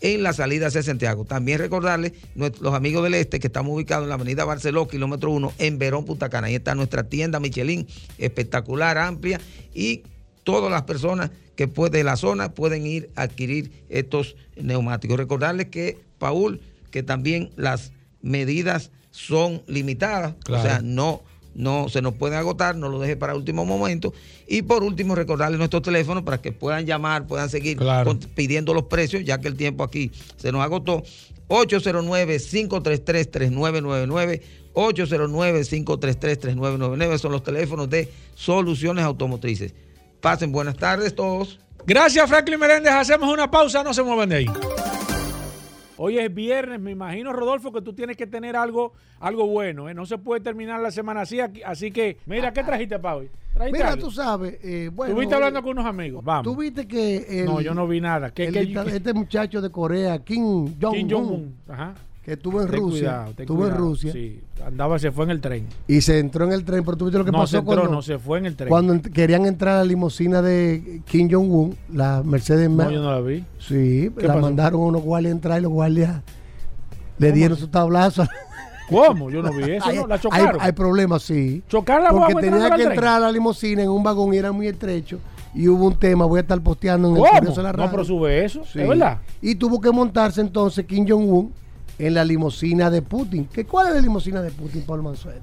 [0.01, 1.25] En la salida hacia Santiago.
[1.25, 5.53] También recordarles los amigos del este que estamos ubicados en la avenida Barceló, kilómetro 1,
[5.59, 6.47] en Verón, Putacana.
[6.47, 7.87] Ahí está nuestra tienda Michelin,
[8.19, 9.41] espectacular, amplia
[9.75, 10.03] y
[10.43, 15.19] todas las personas que de la zona pueden ir a adquirir estos neumáticos.
[15.19, 21.23] Recordarles que, Paul, que también las medidas son limitadas, o sea, no
[21.55, 24.13] no se nos puede agotar, no lo deje para último momento.
[24.47, 27.79] Y por último, recordarles nuestros teléfonos para que puedan llamar, puedan seguir
[28.35, 31.03] pidiendo los precios, ya que el tiempo aquí se nos agotó.
[31.49, 34.41] 809-533-3999,
[34.75, 39.75] 809-533-3999 son los teléfonos de Soluciones Automotrices.
[40.21, 41.59] Pasen buenas tardes todos.
[41.87, 42.93] Gracias, Franklin Meréndez.
[42.93, 44.47] Hacemos una pausa, no se muevan de ahí.
[46.03, 49.87] Hoy es viernes, me imagino, Rodolfo, que tú tienes que tener algo, algo bueno.
[49.87, 49.93] ¿eh?
[49.93, 51.39] No se puede terminar la semana así.
[51.41, 53.31] Así que, mira, ¿qué trajiste para hoy?
[53.71, 55.11] Mira, tú sabes, eh, bueno.
[55.11, 56.25] Estuviste hablando con unos amigos.
[56.25, 56.45] Vamos.
[56.45, 57.43] Tú viste que.
[57.45, 58.33] no, yo no vi nada.
[58.35, 60.95] este muchacho de Corea, Kim Jong-un.
[60.95, 61.55] Kim Jong-un.
[61.69, 61.95] Ajá.
[62.23, 63.27] Que estuvo en Rusia.
[63.37, 64.13] estuvo en Rusia.
[64.13, 65.67] Sí, andaba, se fue en el tren.
[65.89, 67.77] Y se entró en el tren, pero tú viste lo que no pasó se entró,
[67.77, 68.69] cuando, no se fue en el tren.
[68.69, 73.21] Cuando querían entrar a la limusina de Kim Jong-un, la Mercedes No, yo no la
[73.21, 73.45] vi.
[73.59, 76.23] Sí, la mandaron a unos guardias a entrar y los guardias
[77.19, 78.27] le dieron su tablazo.
[78.91, 79.31] ¿Cómo?
[79.31, 80.07] Yo no vi eso, ¿no?
[80.07, 80.61] ¿La chocaron?
[80.61, 81.63] Hay, problemas, sí.
[81.69, 85.21] ¿Chocar Porque tenía que entrar a la limusina en un vagón y era muy estrecho
[85.55, 87.87] y hubo un tema, voy a estar posteando en el de la radio.
[87.87, 88.79] No, pero sube eso, sí.
[88.79, 89.19] verdad?
[89.41, 91.53] Y tuvo que montarse entonces Kim Jong-un
[92.01, 93.47] en la limusina de Putin.
[93.53, 95.41] ¿Qué, ¿Cuál es la limusina de Putin, Paul Manzueta?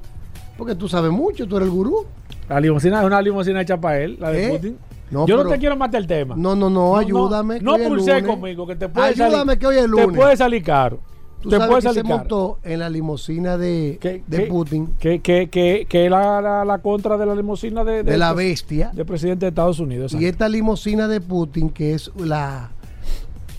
[0.57, 2.05] Porque tú sabes mucho, tú eres el gurú.
[2.49, 4.49] La limusina es una limusina hecha para él, la de ¿Eh?
[4.49, 4.77] Putin.
[5.11, 6.35] Yo no te quiero matar el tema.
[6.35, 7.59] No, no, no, ayúdame.
[7.61, 10.07] No, no pulse conmigo, que te puede ayúdame salir, que hoy es lunes.
[10.07, 10.99] Te puede salir caro.
[11.41, 14.95] Tú sabes que se montó en la limusina de, de Putin.
[14.99, 18.89] Que, que, que, que la, la, la, contra de la limusina de, de, la bestia.
[18.93, 20.13] Del presidente de Estados Unidos.
[20.13, 22.71] Y esta limusina de Putin, que es la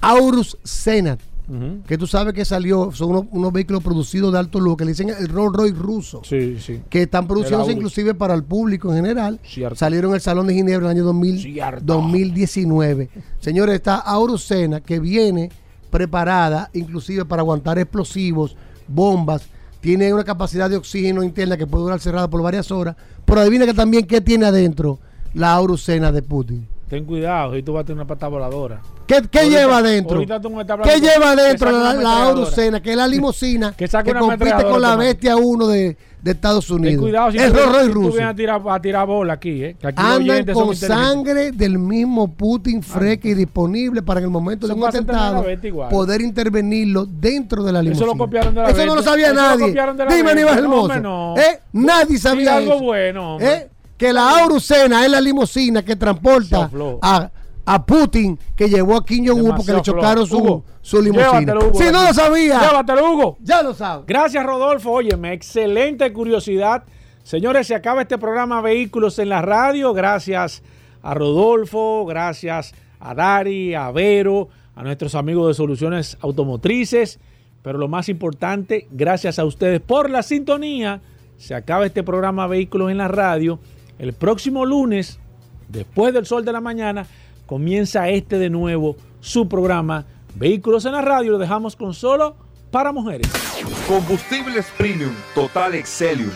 [0.01, 1.21] Aurus Senat,
[1.87, 5.09] que tú sabes que salió, son unos, vehículos producidos de alto lujo, que le dicen
[5.09, 6.21] el Rolls Royce ruso.
[6.25, 6.83] Sí, sí.
[6.91, 9.41] Que están producidos inclusive para el público en general.
[9.75, 11.05] Salieron en el Salón de Ginebra en el año
[11.83, 13.09] 2019.
[13.41, 15.51] Señores, está Aurus Senat, que viene
[15.91, 18.57] preparada inclusive para aguantar explosivos,
[18.87, 19.49] bombas,
[19.81, 23.65] tiene una capacidad de oxígeno interna que puede durar cerrada por varias horas, pero adivina
[23.65, 24.99] que también qué tiene adentro
[25.35, 26.67] la Aurucena de Putin.
[26.89, 28.81] Ten cuidado, y tú vas a tener una pata voladora.
[29.07, 30.21] ¿Qué, lleva adentro?
[30.21, 33.89] ¿Qué lleva adentro la, la que es la limusina que,
[34.19, 37.03] compite con la bestia 1 de, Estados Unidos?
[37.03, 39.77] cuidado, si el Rolls Royce a tirar, a tirar bola aquí, ¿eh?
[39.79, 44.73] Que Andan con sangre del mismo Putin fresca y disponible para en el momento de
[44.73, 45.45] un atentado
[45.91, 48.07] poder intervenirlo dentro de la limusina.
[48.07, 49.75] Eso lo copiaron de la Eso no lo sabía nadie.
[50.09, 51.01] Dime, Aníbal Hermoso.
[51.01, 51.61] No, ¿Eh?
[51.73, 52.85] Nadie sabía algo eso.
[52.85, 53.69] bueno, ¿Eh?
[53.99, 56.71] Que la Aurucena es la limusina que transporta
[57.03, 57.31] a
[57.69, 61.55] a Putin que llevó a Kim Jong-un porque le chocaron su, su limusina.
[61.75, 62.61] si no lo sabía.
[62.61, 63.37] Llévatelo, Hugo.
[63.43, 64.07] Ya lo sabes.
[64.07, 64.91] Gracias, Rodolfo.
[64.91, 66.85] Óyeme, excelente curiosidad.
[67.23, 69.93] Señores, se acaba este programa Vehículos en la Radio.
[69.93, 70.63] Gracias
[71.03, 77.21] a Rodolfo, gracias a Dari, a Vero, a nuestros amigos de Soluciones Automotrices.
[77.61, 81.03] Pero lo más importante, gracias a ustedes por la sintonía.
[81.37, 83.59] Se acaba este programa Vehículos en la Radio.
[83.99, 85.19] El próximo lunes,
[85.69, 87.07] después del sol de la mañana,
[87.47, 90.07] comienza este de nuevo su programa
[90.37, 91.33] Vehículos en la Radio.
[91.33, 92.37] Lo dejamos con solo
[92.71, 93.29] para mujeres.
[93.89, 96.31] Combustibles Premium Total Excelium.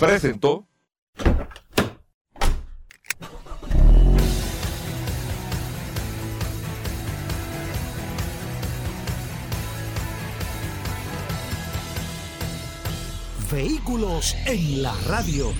[0.00, 0.66] Presentó.
[13.50, 15.52] Vehículos en la radio.